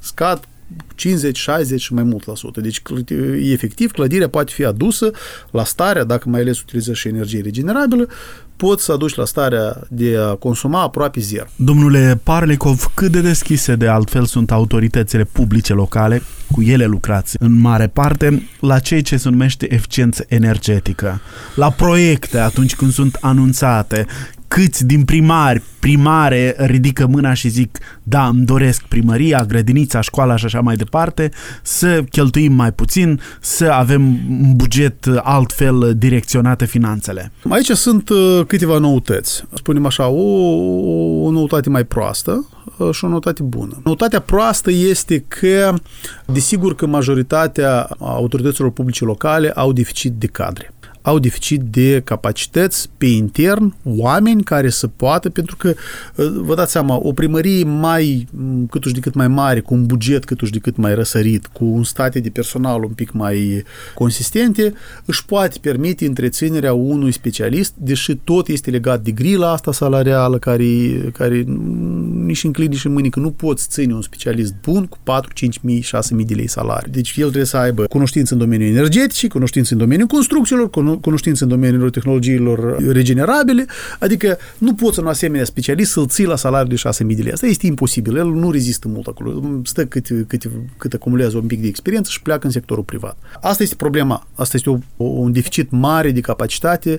Scad 0.00 0.48
50, 0.94 1.36
60 1.36 1.80
și 1.80 1.92
mai 1.92 2.02
mult 2.02 2.26
la 2.26 2.34
sută. 2.34 2.60
Deci, 2.60 2.82
efectiv, 3.52 3.90
clădirea 3.90 4.28
poate 4.28 4.52
fi 4.54 4.64
adusă 4.64 5.10
la 5.50 5.64
starea, 5.64 6.04
dacă 6.04 6.28
mai 6.28 6.40
ales 6.40 6.60
utilizezi 6.60 6.98
și 6.98 7.08
energie 7.08 7.40
regenerabilă, 7.40 8.08
poți 8.56 8.84
să 8.84 8.92
aduci 8.92 9.14
la 9.14 9.24
starea 9.24 9.86
de 9.88 10.16
a 10.16 10.34
consuma 10.34 10.82
aproape 10.82 11.20
zero. 11.20 11.44
Domnule 11.56 12.20
Parlecov, 12.22 12.90
cât 12.94 13.12
de 13.12 13.20
deschise 13.20 13.74
de 13.74 13.88
altfel 13.88 14.24
sunt 14.24 14.50
autoritățile 14.50 15.24
publice 15.24 15.72
locale, 15.72 16.22
cu 16.52 16.62
ele 16.62 16.84
lucrați 16.84 17.36
în 17.40 17.60
mare 17.60 17.86
parte, 17.86 18.48
la 18.60 18.78
ceea 18.78 19.02
ce 19.02 19.16
se 19.16 19.28
numește 19.28 19.74
eficiență 19.74 20.24
energetică, 20.28 21.20
la 21.54 21.70
proiecte 21.70 22.38
atunci 22.38 22.74
când 22.76 22.92
sunt 22.92 23.18
anunțate, 23.20 24.06
câți 24.48 24.86
din 24.86 25.04
primari, 25.04 25.62
primare 25.78 26.54
ridică 26.58 27.06
mâna 27.06 27.32
și 27.32 27.48
zic 27.48 27.78
da, 28.02 28.26
îmi 28.26 28.44
doresc 28.44 28.82
primăria, 28.82 29.44
grădinița, 29.44 30.00
școala 30.00 30.36
și 30.36 30.44
așa 30.44 30.60
mai 30.60 30.76
departe, 30.76 31.30
să 31.62 32.04
cheltuim 32.10 32.52
mai 32.52 32.72
puțin, 32.72 33.20
să 33.40 33.64
avem 33.64 34.02
un 34.42 34.56
buget 34.56 35.06
altfel 35.22 35.94
direcționate 35.96 36.64
finanțele. 36.64 37.32
Aici 37.48 37.70
sunt 37.70 38.08
uh, 38.08 38.40
câteva 38.46 38.78
noutăți. 38.78 39.44
Spunem 39.54 39.86
așa, 39.86 40.06
o, 40.08 40.22
o 41.24 41.30
noutate 41.30 41.70
mai 41.70 41.84
proastă 41.84 42.48
uh, 42.78 42.90
și 42.92 43.04
o 43.04 43.08
noutate 43.08 43.42
bună. 43.42 43.80
Noutatea 43.84 44.20
proastă 44.20 44.70
este 44.70 45.24
că, 45.28 45.74
desigur 46.26 46.74
că 46.74 46.86
majoritatea 46.86 47.88
autorităților 47.98 48.70
publice 48.70 49.04
locale 49.04 49.50
au 49.50 49.72
deficit 49.72 50.12
de 50.12 50.26
cadre 50.26 50.70
au 51.06 51.18
deficit 51.18 51.60
de 51.60 52.00
capacități 52.04 52.88
pe 52.98 53.06
intern, 53.06 53.74
oameni 53.84 54.42
care 54.42 54.68
să 54.68 54.86
poată, 54.86 55.30
pentru 55.30 55.56
că, 55.56 55.74
uh, 56.14 56.26
vă 56.34 56.54
dați 56.54 56.72
seama, 56.72 56.98
o 57.02 57.12
primărie 57.12 57.64
mai 57.64 58.28
câtuși 58.70 58.94
de 58.94 59.00
cât 59.00 59.14
mai 59.14 59.28
mare, 59.28 59.60
cu 59.60 59.74
un 59.74 59.86
buget 59.86 60.24
câtuși 60.24 60.52
de 60.52 60.58
cât 60.58 60.76
mai 60.76 60.94
răsărit, 60.94 61.46
cu 61.46 61.64
un 61.64 61.84
state 61.84 62.20
de 62.20 62.28
personal 62.30 62.82
un 62.82 62.92
pic 62.92 63.12
mai 63.12 63.62
consistente, 63.94 64.72
își 65.04 65.24
poate 65.24 65.58
permite 65.60 66.06
întreținerea 66.06 66.72
unui 66.72 67.12
specialist, 67.12 67.72
deși 67.76 68.14
tot 68.14 68.48
este 68.48 68.70
legat 68.70 69.02
de 69.02 69.10
grila 69.10 69.52
asta 69.52 69.72
salarială, 69.72 70.38
care, 70.38 70.66
care 71.12 71.44
nici 72.24 72.44
în 72.44 72.52
clinici 72.52 72.84
în 72.84 72.92
mâini, 72.92 73.10
că 73.10 73.20
nu 73.20 73.30
poți 73.30 73.68
ține 73.68 73.94
un 73.94 74.02
specialist 74.02 74.54
bun 74.62 74.86
cu 74.86 74.98
4, 75.02 75.32
5 75.32 75.58
mii, 75.62 75.80
6 75.80 76.14
mii 76.14 76.24
de 76.24 76.34
lei 76.34 76.48
salariu. 76.48 76.92
Deci 76.92 77.14
el 77.16 77.24
trebuie 77.26 77.44
să 77.44 77.56
aibă 77.56 77.84
cunoștință 77.84 78.32
în 78.32 78.38
domeniul 78.40 78.70
energetic, 78.70 79.32
cunoștință 79.32 79.72
în 79.72 79.78
domeniul 79.78 80.08
construcțiilor, 80.08 80.70
cunoștință 81.00 81.44
în 81.44 81.50
domeniul 81.50 81.90
tehnologiilor 81.90 82.76
regenerabile, 82.92 83.66
adică 83.98 84.38
nu 84.58 84.74
poți 84.74 84.98
un 84.98 85.06
asemenea 85.06 85.44
specialist 85.44 85.90
să-l 85.90 86.06
ții 86.06 86.24
la 86.24 86.36
salariul 86.36 86.78
de 86.82 87.04
6.000 87.04 87.16
de 87.16 87.22
lei. 87.22 87.32
Asta 87.32 87.46
este 87.46 87.66
imposibil, 87.66 88.16
el 88.16 88.26
nu 88.26 88.50
rezistă 88.50 88.88
mult 88.88 89.06
acolo, 89.06 89.42
stă 89.64 89.86
cât, 89.86 90.06
cât, 90.26 90.50
cât 90.76 90.92
acumulează 90.92 91.36
un 91.36 91.46
pic 91.46 91.60
de 91.60 91.66
experiență 91.66 92.10
și 92.10 92.22
pleacă 92.22 92.46
în 92.46 92.52
sectorul 92.52 92.84
privat. 92.84 93.16
Asta 93.40 93.62
este 93.62 93.74
problema, 93.74 94.26
asta 94.34 94.56
este 94.56 94.70
o, 94.96 95.04
un 95.04 95.32
deficit 95.32 95.70
mare 95.70 96.10
de 96.10 96.20
capacitate 96.20 96.98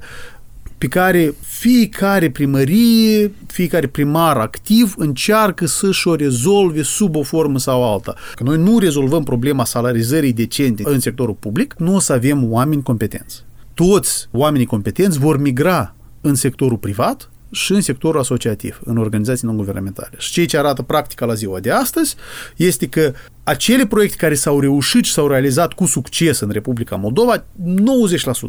pe 0.78 0.88
care 0.88 1.34
fiecare 1.42 2.30
primărie, 2.30 3.32
fiecare 3.48 3.88
primar 3.88 4.38
activ 4.38 4.94
încearcă 4.98 5.66
să-și 5.66 6.08
o 6.08 6.16
rezolve 6.16 6.82
sub 6.82 7.16
o 7.16 7.24
formă 7.24 7.60
sau 7.60 7.94
alta. 7.94 8.16
Că 8.36 8.44
noi 8.44 8.58
nu 8.58 8.80
rezolvăm 8.80 9.24
problema 9.24 9.66
salarizării 9.66 10.34
decente 10.34 10.84
în 10.86 11.00
sectorul 11.00 11.36
public, 11.40 11.76
nu 11.78 11.96
o 11.96 12.00
să 12.00 12.14
avem 12.14 12.52
oameni 12.52 12.84
competenți 12.84 13.46
toți 13.86 14.28
oamenii 14.32 14.66
competenți 14.66 15.20
vor 15.20 15.40
migra 15.40 15.96
în 16.22 16.36
sectorul 16.36 16.78
privat 16.78 17.30
și 17.52 17.72
în 17.72 17.82
sectorul 17.82 18.20
asociativ, 18.20 18.80
în 18.84 18.98
organizații 18.98 19.48
non-guvernamentale. 19.48 20.14
Și 20.18 20.32
ceea 20.32 20.46
ce 20.46 20.58
arată 20.58 20.82
practica 20.82 21.26
la 21.26 21.34
ziua 21.34 21.60
de 21.60 21.72
astăzi 21.72 22.16
este 22.56 22.88
că 22.88 23.14
acele 23.44 23.86
proiecte 23.86 24.16
care 24.18 24.34
s-au 24.34 24.60
reușit 24.60 25.04
și 25.04 25.12
s-au 25.12 25.28
realizat 25.28 25.74
cu 25.74 25.86
succes 25.86 26.40
în 26.40 26.50
Republica 26.50 26.96
Moldova, 26.96 27.38
90% 27.38 27.44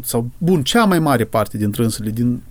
sau, 0.03 0.29
bun, 0.37 0.63
cea 0.63 0.85
mai 0.85 0.99
mare 0.99 1.23
parte 1.23 1.57
din 1.57 1.71
trânsele, 1.71 2.09
din, 2.09 2.41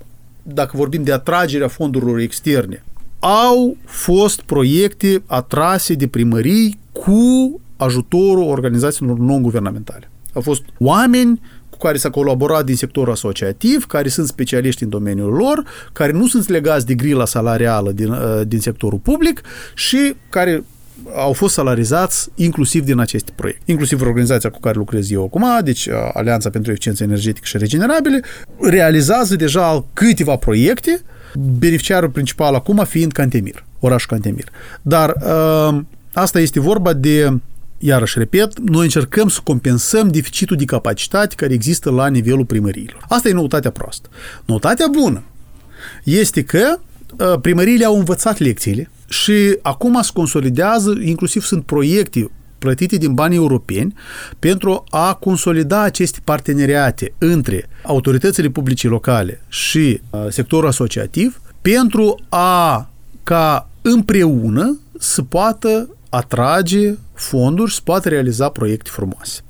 dacă 0.43 0.77
vorbim 0.77 1.03
de 1.03 1.13
atragerea 1.13 1.69
fondurilor 1.69 2.19
externe, 2.19 2.85
au 3.19 3.77
fost 3.85 4.41
proiecte 4.41 5.23
atrase 5.27 5.95
de 5.95 6.07
primării 6.07 6.79
cu 6.93 7.61
ajutorul 7.77 8.49
organizațiilor 8.49 9.19
non-guvernamentale. 9.19 10.11
Au 10.33 10.41
fost 10.41 10.63
oameni 10.79 11.41
cu 11.41 11.58
care 11.87 11.97
s-a 11.97 12.11
colaborat 12.11 12.65
din 12.65 12.77
sectorul 12.77 13.13
asociativ, 13.13 13.87
care 13.87 14.09
sunt 14.09 14.27
specialiști 14.27 14.83
în 14.83 14.89
domeniul 14.89 15.33
lor, 15.33 15.65
care 15.93 16.13
nu 16.13 16.27
sunt 16.27 16.49
legați 16.49 16.87
de 16.87 16.95
grila 16.95 17.25
salarială 17.25 17.93
din, 17.93 18.09
uh, 18.09 18.41
din 18.47 18.61
sectorul 18.61 18.99
public 18.99 19.43
și 19.75 20.15
care 20.29 20.65
au 21.15 21.33
fost 21.33 21.55
salarizați 21.55 22.29
inclusiv 22.35 22.85
din 22.85 22.99
aceste 22.99 23.33
proiecte. 23.35 23.63
Inclusiv 23.67 24.01
organizația 24.01 24.51
cu 24.51 24.61
care 24.61 24.77
lucrez 24.79 25.11
eu 25.11 25.25
acum, 25.25 25.45
deci 25.65 25.87
uh, 25.87 25.95
Alianța 26.13 26.51
pentru 26.51 26.71
Eficiență 26.71 27.03
Energetică 27.03 27.47
și 27.47 27.59
Regenerabile, 27.59 28.21
realizează 28.61 29.37
deja 29.37 29.85
câteva 29.93 30.37
proiecte, 30.37 31.03
beneficiarul 31.59 32.09
principal 32.09 32.55
acum 32.55 32.85
fiind 32.85 33.13
Cantemir, 33.13 33.65
orașul 33.81 34.09
Cantemir. 34.11 34.49
Dar 34.83 35.15
uh, 35.25 35.81
asta 36.13 36.41
este 36.41 36.61
vorba 36.61 36.93
de 36.93 37.33
iarăși 37.79 38.19
repet, 38.19 38.59
noi 38.59 38.85
încercăm 38.85 39.29
să 39.29 39.41
compensăm 39.45 40.09
deficitul 40.09 40.57
de 40.57 40.65
capacitate 40.65 41.35
care 41.35 41.53
există 41.53 41.91
la 41.91 42.09
nivelul 42.09 42.45
primăriilor. 42.45 43.05
Asta 43.09 43.29
e 43.29 43.33
noutatea 43.33 43.71
proastă. 43.71 44.09
Noutatea 44.45 44.87
bună 44.91 45.23
este 46.05 46.43
că 46.43 46.79
uh, 47.19 47.41
primăriile 47.41 47.85
au 47.85 47.99
învățat 47.99 48.39
lecțiile 48.39 48.91
și 49.09 49.59
acum 49.63 50.03
se 50.03 50.11
consolidează, 50.15 50.99
inclusiv 51.01 51.43
sunt 51.43 51.65
proiecte 51.65 52.31
plătite 52.59 52.97
din 52.97 53.15
bani 53.15 53.35
europeni 53.35 53.95
pentru 54.39 54.85
a 54.89 55.15
consolida 55.15 55.81
aceste 55.81 56.19
parteneriate 56.25 57.15
între 57.19 57.69
autoritățile 57.83 58.49
publice 58.49 58.89
locale 58.89 59.43
și 59.49 60.01
uh, 60.11 60.27
sectorul 60.29 60.69
asociativ 60.69 61.41
pentru 61.63 62.21
a 62.29 62.91
ca 63.23 63.71
împreună 63.83 64.79
să 64.99 65.23
poată 65.23 65.89
atrage 66.09 66.95
fonduri 67.15 67.71
și 67.71 67.77
să 67.77 67.83
poată 67.85 68.09
realiza 68.09 68.49
proiecte 68.49 68.91
frumoase. 68.93 69.41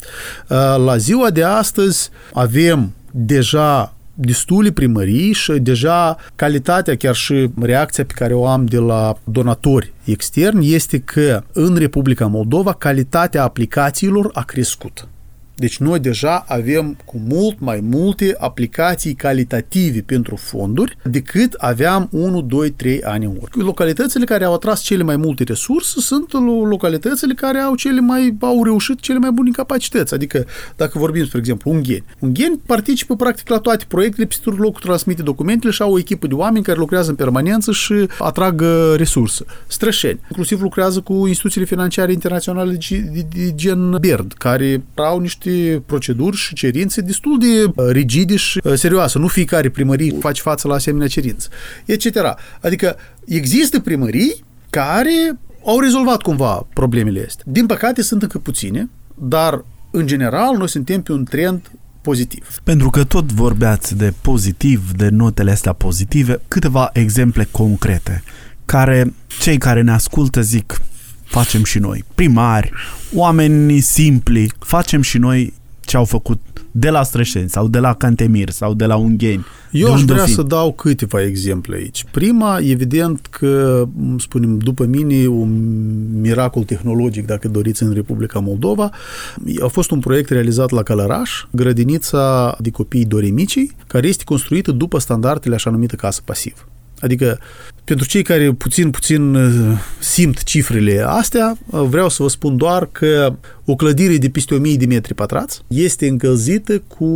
Uh, 0.48 0.56
la 0.84 0.96
ziua 0.96 1.30
de 1.30 1.42
astăzi 1.42 2.10
avem 2.32 2.92
deja 3.10 3.92
destule 4.20 4.70
primării 4.70 5.32
și 5.32 5.52
deja 5.52 6.16
calitatea, 6.34 6.96
chiar 6.96 7.14
și 7.14 7.50
reacția 7.60 8.04
pe 8.04 8.12
care 8.16 8.34
o 8.34 8.46
am 8.46 8.64
de 8.64 8.78
la 8.78 9.18
donatori 9.24 9.92
externi 10.04 10.72
este 10.74 10.98
că 10.98 11.42
în 11.52 11.76
Republica 11.76 12.26
Moldova 12.26 12.72
calitatea 12.72 13.42
aplicațiilor 13.42 14.30
a 14.32 14.42
crescut. 14.42 15.08
Deci 15.58 15.78
noi 15.78 15.98
deja 15.98 16.44
avem 16.48 16.96
cu 17.04 17.20
mult 17.28 17.60
mai 17.60 17.80
multe 17.90 18.34
aplicații 18.38 19.14
calitative 19.14 20.00
pentru 20.00 20.36
fonduri 20.36 20.96
decât 21.04 21.52
aveam 21.52 22.08
1, 22.10 22.42
2, 22.42 22.70
3 22.70 23.02
ani 23.02 23.24
în 23.24 23.30
urmă. 23.30 23.46
Localitățile 23.52 24.24
care 24.24 24.44
au 24.44 24.54
atras 24.54 24.80
cele 24.80 25.02
mai 25.02 25.16
multe 25.16 25.44
resurse 25.44 26.00
sunt 26.00 26.32
localitățile 26.68 27.34
care 27.34 27.58
au 27.58 27.74
cele 27.74 28.00
mai 28.00 28.36
au 28.40 28.64
reușit 28.64 29.00
cele 29.00 29.18
mai 29.18 29.30
bune 29.30 29.50
capacități. 29.50 30.14
Adică 30.14 30.46
dacă 30.76 30.98
vorbim, 30.98 31.24
spre 31.24 31.38
exemplu, 31.38 31.70
ungheni. 31.70 32.04
Ungheni 32.18 32.60
participă 32.66 33.16
practic 33.16 33.48
la 33.48 33.58
toate 33.58 33.84
proiectele, 33.88 34.26
pe 34.26 34.34
tur 34.42 34.58
locul 34.58 34.80
transmite 34.80 35.22
documentele 35.22 35.72
și 35.72 35.82
au 35.82 35.92
o 35.92 35.98
echipă 35.98 36.26
de 36.26 36.34
oameni 36.34 36.64
care 36.64 36.78
lucrează 36.78 37.10
în 37.10 37.16
permanență 37.16 37.72
și 37.72 38.08
atrag 38.18 38.64
resurse. 38.96 39.44
Strășeni. 39.66 40.20
Inclusiv 40.28 40.60
lucrează 40.60 41.00
cu 41.00 41.26
instituțiile 41.26 41.66
financiare 41.66 42.12
internaționale 42.12 42.78
de, 42.88 43.26
de 43.34 43.54
gen 43.54 43.96
BERD, 44.00 44.32
care 44.32 44.84
au 44.94 45.18
niște 45.18 45.47
niște 45.48 45.82
proceduri 45.86 46.36
și 46.36 46.54
cerințe 46.54 47.00
destul 47.00 47.38
de 47.38 47.64
uh, 47.64 47.90
rigide 47.90 48.36
și 48.36 48.60
uh, 48.64 48.72
serioase. 48.74 49.18
Nu 49.18 49.26
fiecare 49.26 49.68
primărie 49.68 50.12
face 50.20 50.42
față 50.42 50.68
la 50.68 50.74
asemenea 50.74 51.06
cerințe, 51.06 51.48
etc. 51.84 52.16
Adică 52.60 52.96
există 53.24 53.80
primării 53.80 54.44
care 54.70 55.38
au 55.64 55.80
rezolvat 55.80 56.22
cumva 56.22 56.66
problemele 56.72 57.24
astea. 57.26 57.44
Din 57.48 57.66
păcate 57.66 58.02
sunt 58.02 58.22
încă 58.22 58.38
puține, 58.38 58.88
dar 59.14 59.64
în 59.90 60.06
general 60.06 60.56
noi 60.56 60.68
suntem 60.68 61.02
pe 61.02 61.12
un 61.12 61.24
trend 61.24 61.70
pozitiv. 62.00 62.48
Pentru 62.64 62.90
că 62.90 63.04
tot 63.04 63.32
vorbeați 63.32 63.96
de 63.96 64.12
pozitiv, 64.20 64.92
de 64.96 65.08
notele 65.08 65.50
astea 65.50 65.72
pozitive, 65.72 66.40
câteva 66.48 66.90
exemple 66.92 67.48
concrete 67.50 68.22
care 68.64 69.14
cei 69.40 69.58
care 69.58 69.82
ne 69.82 69.90
ascultă 69.90 70.40
zic 70.40 70.80
facem 71.28 71.64
și 71.64 71.78
noi. 71.78 72.04
Primari, 72.14 72.72
oameni 73.14 73.80
simpli, 73.80 74.52
facem 74.58 75.02
și 75.02 75.18
noi 75.18 75.52
ce 75.80 75.96
au 75.96 76.04
făcut 76.04 76.40
de 76.70 76.90
la 76.90 77.02
Strășeni 77.02 77.48
sau 77.48 77.68
de 77.68 77.78
la 77.78 77.94
Cantemir 77.94 78.50
sau 78.50 78.74
de 78.74 78.84
la 78.84 78.96
Ungheni. 78.96 79.44
Eu 79.70 79.92
aș 79.92 80.02
vrea 80.02 80.24
fi? 80.24 80.32
să 80.32 80.42
dau 80.42 80.72
câteva 80.72 81.22
exemple 81.22 81.76
aici. 81.76 82.04
Prima, 82.10 82.58
evident 82.58 83.26
că, 83.30 83.84
spunem, 84.18 84.58
după 84.58 84.84
mine, 84.84 85.26
un 85.26 85.50
miracol 86.20 86.62
tehnologic, 86.62 87.26
dacă 87.26 87.48
doriți, 87.48 87.82
în 87.82 87.92
Republica 87.92 88.38
Moldova, 88.38 88.90
a 89.62 89.66
fost 89.66 89.90
un 89.90 90.00
proiect 90.00 90.30
realizat 90.30 90.70
la 90.70 90.82
Călăraș, 90.82 91.44
grădinița 91.50 92.56
de 92.60 92.70
copii 92.70 93.04
doremicii, 93.04 93.72
care 93.86 94.08
este 94.08 94.24
construită 94.24 94.72
după 94.72 94.98
standardele 94.98 95.54
așa 95.54 95.70
numită 95.70 95.96
casă 95.96 96.20
pasiv. 96.24 96.66
Adică, 97.00 97.38
pentru 97.84 98.06
cei 98.06 98.22
care 98.22 98.52
puțin, 98.52 98.90
puțin 98.90 99.34
uh, 99.34 99.78
simt 99.98 100.42
cifrele 100.42 101.04
astea, 101.06 101.58
uh, 101.66 101.80
vreau 101.80 102.08
să 102.08 102.22
vă 102.22 102.28
spun 102.28 102.56
doar 102.56 102.88
că 102.92 103.34
o 103.64 103.74
clădire 103.74 104.16
de 104.16 104.28
peste 104.28 104.54
1000 104.54 104.76
de 104.76 104.86
metri 104.86 105.14
pătrați 105.14 105.62
este 105.66 106.08
încălzită 106.08 106.78
cu, 106.78 107.06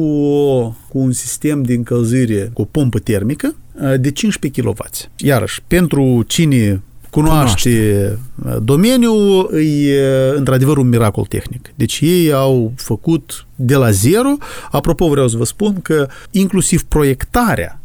cu 0.88 0.99
un 0.99 1.12
sistem 1.12 1.62
de 1.62 1.75
încălzire 1.75 2.51
cu 2.53 2.61
o 2.61 2.64
pompă 2.64 2.99
termică 2.99 3.55
uh, 3.75 3.95
de 4.01 4.11
15 4.11 4.61
kW. 4.61 4.75
Iarăși, 5.16 5.61
pentru 5.66 6.25
cine 6.27 6.83
cunoaște, 7.11 8.18
cunoaște. 8.35 8.62
domeniul, 8.64 9.51
e 9.87 10.33
într-adevăr 10.37 10.77
un 10.77 10.88
miracol 10.88 11.25
tehnic. 11.25 11.73
Deci 11.75 11.99
ei 12.01 12.33
au 12.33 12.73
făcut 12.77 13.47
de 13.55 13.75
la 13.75 13.90
zero. 13.90 14.37
Apropo, 14.71 15.09
vreau 15.09 15.29
să 15.29 15.37
vă 15.37 15.45
spun 15.45 15.81
că 15.83 16.09
inclusiv 16.31 16.83
proiectarea 16.83 17.82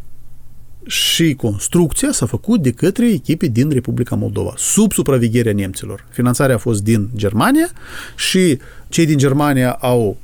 și 0.88 1.34
construcția 1.34 2.12
s-a 2.12 2.26
făcut 2.26 2.62
de 2.62 2.72
către 2.72 3.10
echipe 3.10 3.48
din 3.48 3.70
Republica 3.70 4.16
Moldova, 4.16 4.54
sub 4.58 4.92
supravegherea 4.92 5.54
nemților. 5.54 6.06
Finanțarea 6.10 6.56
a 6.56 6.58
fost 6.58 6.84
din 6.84 7.10
Germania 7.16 7.70
și 8.16 8.60
cei 8.90 9.06
din 9.06 9.18
Germania 9.18 9.72
au 9.72 10.18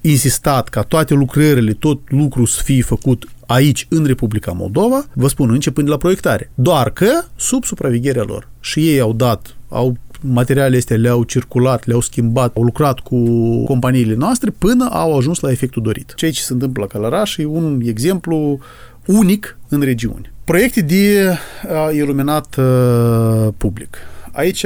insistat 0.00 0.68
ca 0.68 0.82
toate 0.82 1.14
lucrările, 1.14 1.72
tot 1.72 2.00
lucrul 2.10 2.46
să 2.46 2.62
fie 2.62 2.82
făcut 2.82 3.28
aici, 3.46 3.86
în 3.88 4.04
Republica 4.04 4.52
Moldova, 4.52 5.06
vă 5.12 5.28
spun, 5.28 5.50
începând 5.50 5.86
de 5.86 5.92
la 5.92 5.98
proiectare. 5.98 6.50
Doar 6.54 6.90
că 6.90 7.10
sub 7.36 7.64
supravegherea 7.64 8.22
lor. 8.22 8.48
Și 8.60 8.88
ei 8.88 9.00
au 9.00 9.12
dat, 9.12 9.56
au 9.68 9.96
materialele 10.20 10.76
astea 10.76 10.96
le-au 10.96 11.22
circulat, 11.22 11.86
le-au 11.86 12.00
schimbat, 12.00 12.56
au 12.56 12.62
lucrat 12.62 12.98
cu 12.98 13.18
companiile 13.64 14.14
noastre 14.14 14.50
până 14.50 14.88
au 14.90 15.16
ajuns 15.16 15.40
la 15.40 15.50
efectul 15.50 15.82
dorit. 15.82 16.12
Ceea 16.16 16.30
ce 16.30 16.40
se 16.40 16.52
întâmplă 16.52 16.82
la 16.82 16.88
Călăraș 16.88 17.36
e 17.36 17.44
un 17.44 17.80
exemplu 17.84 18.58
unic 19.06 19.58
în 19.68 19.80
regiune. 19.80 20.32
Proiecte 20.44 20.80
de 20.80 21.36
uh, 21.64 21.94
iluminat 21.94 22.56
uh, 22.56 23.48
public 23.56 23.98
aici, 24.34 24.64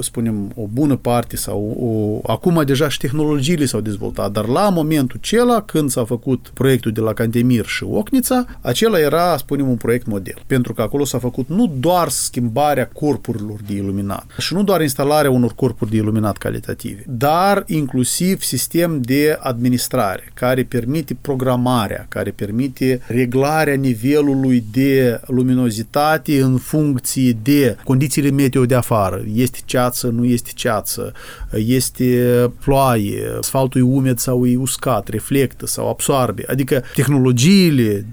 spunem, 0.00 0.52
o 0.56 0.66
bună 0.72 0.96
parte 0.96 1.36
sau 1.36 1.76
o, 1.80 2.32
acum 2.32 2.62
deja 2.64 2.88
și 2.88 2.98
tehnologiile 2.98 3.64
s-au 3.64 3.80
dezvoltat, 3.80 4.32
dar 4.32 4.46
la 4.46 4.68
momentul 4.68 5.18
acela, 5.22 5.62
când 5.62 5.90
s-a 5.90 6.04
făcut 6.04 6.50
proiectul 6.54 6.92
de 6.92 7.00
la 7.00 7.12
Cantemir 7.12 7.66
și 7.66 7.84
Ocnița, 7.84 8.44
acela 8.60 8.98
era, 8.98 9.36
spunem, 9.36 9.68
un 9.68 9.76
proiect 9.76 10.06
model. 10.06 10.42
Pentru 10.46 10.74
că 10.74 10.82
acolo 10.82 11.04
s-a 11.04 11.18
făcut 11.18 11.48
nu 11.48 11.72
doar 11.80 12.08
schimbarea 12.08 12.88
corpurilor 12.88 13.58
de 13.66 13.72
iluminat 13.72 14.26
și 14.38 14.54
nu 14.54 14.62
doar 14.62 14.80
instalarea 14.80 15.30
unor 15.30 15.52
corpuri 15.54 15.90
de 15.90 15.96
iluminat 15.96 16.36
calitative, 16.36 17.04
dar 17.06 17.64
inclusiv 17.66 18.42
sistem 18.42 19.00
de 19.00 19.38
administrare 19.40 20.30
care 20.34 20.62
permite 20.62 21.16
programarea, 21.20 22.06
care 22.08 22.30
permite 22.30 23.00
reglarea 23.06 23.74
nivelului 23.74 24.64
de 24.72 25.20
luminozitate 25.26 26.42
în 26.42 26.56
funcție 26.56 27.36
de 27.42 27.76
condițiile 27.84 28.30
meteo 28.30 28.64
de 28.64 28.74
afară 28.74 28.98
afară, 29.00 29.22
este 29.34 29.58
ceață, 29.64 30.06
nu 30.06 30.24
este 30.24 30.50
ceață, 30.54 31.12
este 31.52 32.52
ploaie, 32.64 33.22
asfaltul 33.38 33.80
e 33.80 33.84
umed 33.84 34.18
sau 34.18 34.46
e 34.46 34.56
uscat, 34.56 35.08
reflectă 35.08 35.66
sau 35.66 35.88
absorbe. 35.88 36.44
Adică 36.46 36.82
tehnologiile 36.94 38.06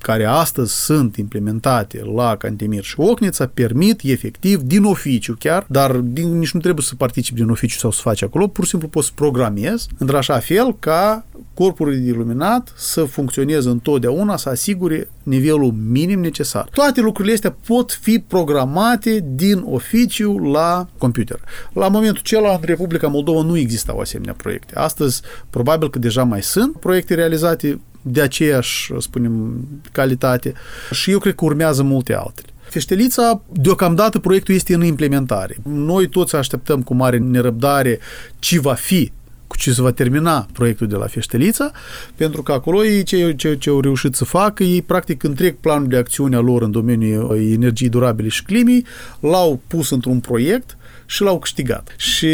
care 0.00 0.24
astăzi 0.24 0.84
sunt 0.84 1.16
implementate 1.16 2.02
la 2.14 2.36
Cantemir 2.36 2.82
și 2.82 3.00
Ocnița 3.00 3.50
permit 3.54 4.00
efectiv 4.02 4.60
din 4.60 4.84
oficiu 4.84 5.36
chiar, 5.38 5.66
dar 5.68 5.96
din, 5.96 6.38
nici 6.38 6.52
nu 6.52 6.60
trebuie 6.60 6.84
să 6.84 6.94
participi 6.94 7.40
din 7.40 7.50
oficiu 7.50 7.78
sau 7.78 7.90
să 7.90 8.00
faci 8.02 8.22
acolo, 8.22 8.46
pur 8.46 8.64
și 8.64 8.70
simplu 8.70 8.88
poți 8.88 9.06
să 9.06 9.12
programezi 9.14 9.88
într-așa 9.98 10.38
fel 10.38 10.76
ca 10.78 11.24
corpul 11.54 11.90
de 11.90 12.06
iluminat 12.06 12.72
să 12.76 13.04
funcționeze 13.04 13.68
întotdeauna, 13.68 14.36
să 14.36 14.48
asigure 14.48 15.08
nivelul 15.22 15.72
minim 15.72 16.20
necesar. 16.20 16.68
Toate 16.72 17.00
lucrurile 17.00 17.34
astea 17.34 17.56
pot 17.66 17.92
fi 17.92 18.18
programate 18.18 19.24
din 19.34 19.62
oficiu 19.64 20.38
la 20.38 20.88
computer. 20.98 21.40
La 21.72 21.88
momentul 21.88 22.20
acela, 22.24 22.52
în 22.52 22.60
Republica 22.62 23.08
Moldova 23.08 23.42
nu 23.42 23.56
existau 23.56 23.98
asemenea 23.98 24.32
proiecte. 24.32 24.74
Astăzi, 24.74 25.22
probabil 25.50 25.90
că 25.90 25.98
deja 25.98 26.24
mai 26.24 26.42
sunt 26.42 26.76
proiecte 26.76 27.14
realizate 27.14 27.80
de 28.02 28.20
aceeași, 28.20 28.92
spunem, 28.98 29.64
calitate 29.92 30.52
și 30.90 31.10
eu 31.10 31.18
cred 31.18 31.34
că 31.34 31.44
urmează 31.44 31.82
multe 31.82 32.14
altele. 32.14 32.46
Feștelița, 32.68 33.42
deocamdată 33.52 34.18
proiectul 34.18 34.54
este 34.54 34.74
în 34.74 34.84
implementare. 34.84 35.56
Noi 35.62 36.08
toți 36.08 36.36
așteptăm 36.36 36.82
cu 36.82 36.94
mare 36.94 37.18
nerăbdare 37.18 37.98
ce 38.38 38.60
va 38.60 38.74
fi 38.74 39.12
cu 39.48 39.56
ce 39.56 39.72
se 39.72 39.82
va 39.82 39.90
termina 39.90 40.46
proiectul 40.52 40.86
de 40.86 40.96
la 40.96 41.06
Feștelița, 41.06 41.70
pentru 42.14 42.42
că 42.42 42.52
acolo 42.52 42.84
ei 42.84 43.02
ce, 43.02 43.34
ce, 43.36 43.56
ce 43.56 43.70
au 43.70 43.80
reușit 43.80 44.14
să 44.14 44.24
facă, 44.24 44.62
ei 44.62 44.82
practic 44.82 45.22
întreg 45.22 45.56
planul 45.56 45.88
de 45.88 45.96
acțiune 45.96 46.36
a 46.36 46.40
lor 46.40 46.62
în 46.62 46.70
domeniul 46.70 47.36
energiei 47.36 47.88
durabile 47.88 48.28
și 48.28 48.42
climii, 48.42 48.86
l-au 49.20 49.60
pus 49.66 49.90
într-un 49.90 50.20
proiect 50.20 50.77
și 51.10 51.22
l-au 51.22 51.38
câștigat. 51.38 51.94
Și 51.96 52.30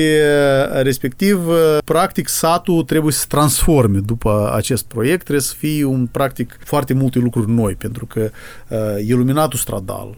respectiv, 0.82 1.40
practic, 1.84 2.28
satul 2.28 2.82
trebuie 2.82 3.12
să 3.12 3.18
se 3.18 3.26
transforme 3.28 3.98
după 3.98 4.52
acest 4.54 4.84
proiect, 4.84 5.22
trebuie 5.22 5.44
să 5.44 5.54
fie 5.58 5.84
un, 5.84 6.06
practic, 6.06 6.58
foarte 6.64 6.94
multe 6.94 7.18
lucruri 7.18 7.50
noi, 7.50 7.74
pentru 7.74 8.06
că 8.06 8.30
uh, 8.68 8.78
iluminatul 9.06 9.58
stradal, 9.58 10.16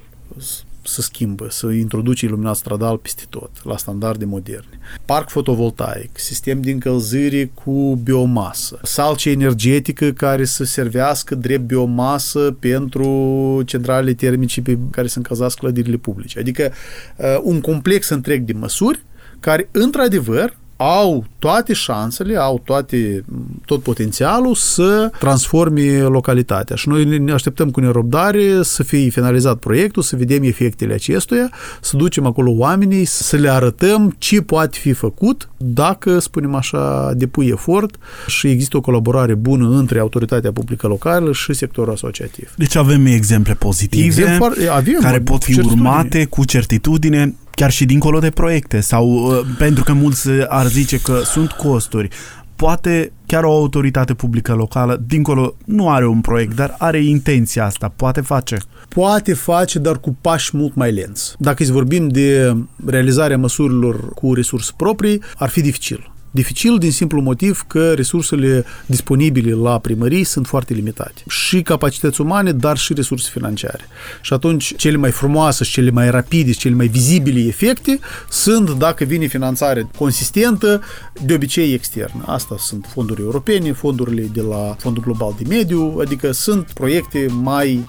să 0.86 1.02
schimbă, 1.02 1.46
să 1.50 1.66
introduce 1.66 2.24
iluminat 2.24 2.56
stradal 2.56 2.96
peste 2.96 3.22
tot, 3.28 3.50
la 3.64 3.76
standarde 3.76 4.24
moderne. 4.24 4.78
Parc 5.04 5.28
fotovoltaic, 5.28 6.18
sistem 6.18 6.60
de 6.60 6.70
încălzire 6.70 7.50
cu 7.54 8.00
biomasă, 8.02 8.78
salce 8.82 9.30
energetică 9.30 10.10
care 10.10 10.44
să 10.44 10.64
servească 10.64 11.34
drept 11.34 11.62
biomasă 11.62 12.56
pentru 12.58 13.62
centralele 13.66 14.14
termice 14.14 14.62
pe 14.62 14.78
care 14.90 15.06
să 15.06 15.18
încălzească 15.18 15.60
clădirile 15.60 15.96
publice. 15.96 16.38
Adică 16.38 16.72
uh, 17.16 17.38
un 17.42 17.60
complex 17.60 18.08
întreg 18.08 18.42
de 18.42 18.52
măsuri 18.52 19.04
care, 19.40 19.68
într-adevăr, 19.72 20.56
au 20.76 21.24
toate 21.38 21.72
șansele, 21.72 22.36
au 22.36 22.60
toate, 22.64 23.24
tot 23.64 23.82
potențialul 23.82 24.54
să 24.54 25.10
transforme 25.18 25.98
localitatea. 26.00 26.76
Și 26.76 26.88
noi 26.88 27.18
ne 27.18 27.32
așteptăm 27.32 27.70
cu 27.70 27.80
nerăbdare 27.80 28.62
să 28.62 28.82
fie 28.82 29.08
finalizat 29.08 29.56
proiectul, 29.56 30.02
să 30.02 30.16
vedem 30.16 30.42
efectele 30.42 30.94
acestuia, 30.94 31.50
să 31.80 31.96
ducem 31.96 32.26
acolo 32.26 32.50
oamenii, 32.50 33.04
să 33.04 33.36
le 33.36 33.50
arătăm 33.50 34.14
ce 34.18 34.42
poate 34.42 34.78
fi 34.78 34.92
făcut 34.92 35.48
dacă, 35.56 36.18
spunem 36.18 36.54
așa, 36.54 37.12
depui 37.14 37.46
efort 37.46 37.96
și 38.26 38.48
există 38.48 38.76
o 38.76 38.80
colaborare 38.80 39.34
bună 39.34 39.68
între 39.68 39.98
autoritatea 39.98 40.52
publică 40.52 40.86
locală 40.86 41.32
și 41.32 41.52
sectorul 41.52 41.92
asociativ. 41.92 42.52
Deci 42.56 42.76
avem 42.76 43.06
exemple 43.06 43.54
pozitive 43.54 44.04
Exemplu, 44.04 44.52
avem, 44.70 44.98
care 45.00 45.20
pot 45.20 45.44
fi 45.44 45.52
certitudine. 45.52 45.88
urmate 45.88 46.24
cu 46.24 46.44
certitudine 46.44 47.34
chiar 47.56 47.70
și 47.70 47.84
dincolo 47.84 48.18
de 48.18 48.30
proiecte 48.30 48.80
sau 48.80 49.08
uh, 49.08 49.46
pentru 49.58 49.84
că 49.84 49.92
mulți 49.92 50.28
ar 50.48 50.66
zice 50.66 51.00
că 51.00 51.20
sunt 51.24 51.50
costuri. 51.50 52.08
Poate 52.56 53.12
chiar 53.26 53.44
o 53.44 53.50
autoritate 53.50 54.14
publică 54.14 54.54
locală, 54.54 55.02
dincolo, 55.06 55.54
nu 55.64 55.90
are 55.90 56.06
un 56.06 56.20
proiect, 56.20 56.54
dar 56.54 56.74
are 56.78 57.02
intenția 57.02 57.64
asta, 57.64 57.92
poate 57.96 58.20
face. 58.20 58.56
Poate 58.88 59.34
face, 59.34 59.78
dar 59.78 59.98
cu 59.98 60.16
pași 60.20 60.56
mult 60.56 60.74
mai 60.74 60.92
lenți. 60.92 61.34
Dacă 61.38 61.62
îți 61.62 61.72
vorbim 61.72 62.08
de 62.08 62.56
realizarea 62.86 63.38
măsurilor 63.38 64.08
cu 64.08 64.34
resurse 64.34 64.72
proprii, 64.76 65.22
ar 65.36 65.48
fi 65.48 65.60
dificil. 65.60 66.10
Dificil 66.36 66.78
din 66.78 66.92
simplu 66.92 67.20
motiv 67.20 67.64
că 67.66 67.92
resursele 67.92 68.64
disponibile 68.86 69.52
la 69.52 69.78
primării 69.78 70.24
sunt 70.24 70.46
foarte 70.46 70.74
limitate. 70.74 71.22
Și 71.28 71.62
capacități 71.62 72.20
umane, 72.20 72.52
dar 72.52 72.76
și 72.76 72.94
resurse 72.94 73.28
financiare. 73.32 73.88
Și 74.20 74.32
atunci 74.32 74.76
cele 74.76 74.96
mai 74.96 75.10
frumoase 75.10 75.64
și 75.64 75.72
cele 75.72 75.90
mai 75.90 76.10
rapide 76.10 76.52
și 76.52 76.58
cele 76.58 76.74
mai 76.74 76.86
vizibile 76.86 77.40
efecte 77.40 77.98
sunt 78.28 78.70
dacă 78.70 79.04
vine 79.04 79.26
finanțare 79.26 79.90
consistentă, 79.98 80.82
de 81.22 81.34
obicei 81.34 81.72
externă. 81.72 82.22
Asta 82.26 82.56
sunt 82.58 82.86
fonduri 82.92 83.20
europene, 83.20 83.72
fondurile 83.72 84.22
de 84.32 84.40
la 84.40 84.76
Fondul 84.78 85.02
Global 85.02 85.34
de 85.38 85.44
Mediu, 85.48 85.98
adică 86.00 86.32
sunt 86.32 86.70
proiecte 86.74 87.26
mai 87.30 87.86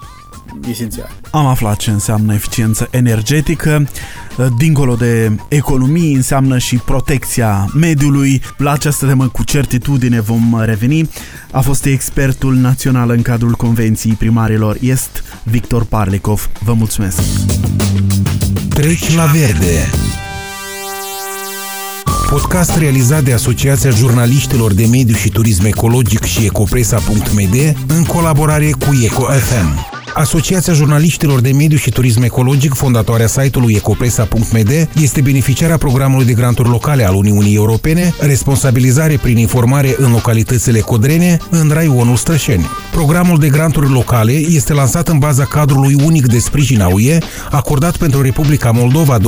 esențiale. 0.68 1.10
Am 1.30 1.46
aflat 1.46 1.76
ce 1.76 1.90
înseamnă 1.90 2.34
eficiență 2.34 2.88
energetică. 2.90 3.88
Dincolo 4.56 4.94
de 4.94 5.36
economii, 5.48 6.14
înseamnă 6.14 6.58
și 6.58 6.76
protecția 6.76 7.70
mediului. 7.74 8.42
La 8.56 8.72
această 8.72 9.06
temă 9.06 9.28
cu 9.28 9.44
certitudine 9.44 10.20
vom 10.20 10.60
reveni. 10.60 11.10
A 11.50 11.60
fost 11.60 11.84
expertul 11.84 12.54
național 12.54 13.10
în 13.10 13.22
cadrul 13.22 13.52
Convenției 13.52 14.14
Primarilor 14.14 14.76
Est, 14.80 15.24
Victor 15.42 15.84
Parlikov. 15.84 16.50
Vă 16.64 16.72
mulțumesc! 16.72 17.20
Treci 18.68 19.14
la 19.14 19.24
verde! 19.24 19.90
Podcast 22.30 22.76
realizat 22.76 23.22
de 23.22 23.32
Asociația 23.32 23.90
Jurnaliștilor 23.90 24.72
de 24.72 24.86
Mediu 24.86 25.14
și 25.14 25.28
Turism 25.28 25.64
Ecologic 25.64 26.24
și 26.24 26.44
Ecopresa.md 26.44 27.76
în 27.86 28.04
colaborare 28.04 28.70
cu 28.70 29.00
EcoFM. 29.04 29.87
Asociația 30.18 30.72
Jurnaliștilor 30.72 31.40
de 31.40 31.52
Mediu 31.52 31.76
și 31.76 31.90
Turism 31.90 32.22
Ecologic, 32.22 32.74
fondatoarea 32.74 33.26
site-ului 33.26 33.74
ecopresa.md, 33.74 34.88
este 35.02 35.20
beneficiara 35.20 35.76
programului 35.76 36.24
de 36.24 36.32
granturi 36.32 36.68
locale 36.68 37.06
al 37.06 37.14
Uniunii 37.14 37.54
Europene, 37.54 38.14
responsabilizare 38.20 39.18
prin 39.22 39.36
informare 39.36 39.94
în 39.98 40.10
localitățile 40.10 40.80
codrene, 40.80 41.38
în 41.50 41.70
raionul 41.72 42.16
Strășeni. 42.16 42.66
Programul 42.90 43.38
de 43.38 43.48
granturi 43.48 43.90
locale 43.90 44.32
este 44.32 44.72
lansat 44.72 45.08
în 45.08 45.18
baza 45.18 45.44
cadrului 45.44 45.94
unic 46.04 46.26
de 46.26 46.38
sprijin 46.38 46.80
a 46.80 46.88
UE, 46.92 47.18
acordat 47.50 47.96
pentru 47.96 48.22
Republica 48.22 48.70
Moldova 48.70 49.18
2017-2020 49.18 49.22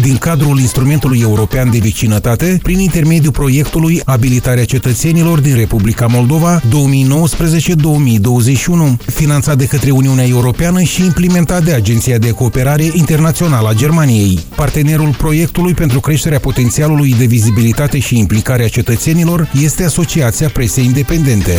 din 0.00 0.16
cadrul 0.16 0.58
instrumentului 0.58 1.20
european 1.20 1.70
de 1.70 1.78
vecinătate, 1.82 2.58
prin 2.62 2.78
intermediul 2.78 3.32
proiectului 3.32 4.00
Abilitarea 4.04 4.64
cetățenilor 4.64 5.40
din 5.40 5.54
Republica 5.54 6.06
Moldova 6.06 6.60
2019-2021 6.60 8.83
finanțat 9.06 9.58
de 9.58 9.66
către 9.66 9.90
Uniunea 9.90 10.26
Europeană 10.26 10.82
și 10.82 11.04
implementat 11.04 11.64
de 11.64 11.72
Agenția 11.72 12.18
de 12.18 12.30
Cooperare 12.30 12.90
Internațională 12.92 13.68
a 13.68 13.72
Germaniei. 13.72 14.38
Partenerul 14.56 15.14
proiectului 15.18 15.74
pentru 15.74 16.00
creșterea 16.00 16.38
potențialului 16.38 17.14
de 17.18 17.24
vizibilitate 17.24 17.98
și 17.98 18.18
implicare 18.18 18.64
a 18.64 18.68
cetățenilor 18.68 19.50
este 19.62 19.84
Asociația 19.84 20.48
Presei 20.48 20.84
Independente. 20.84 21.58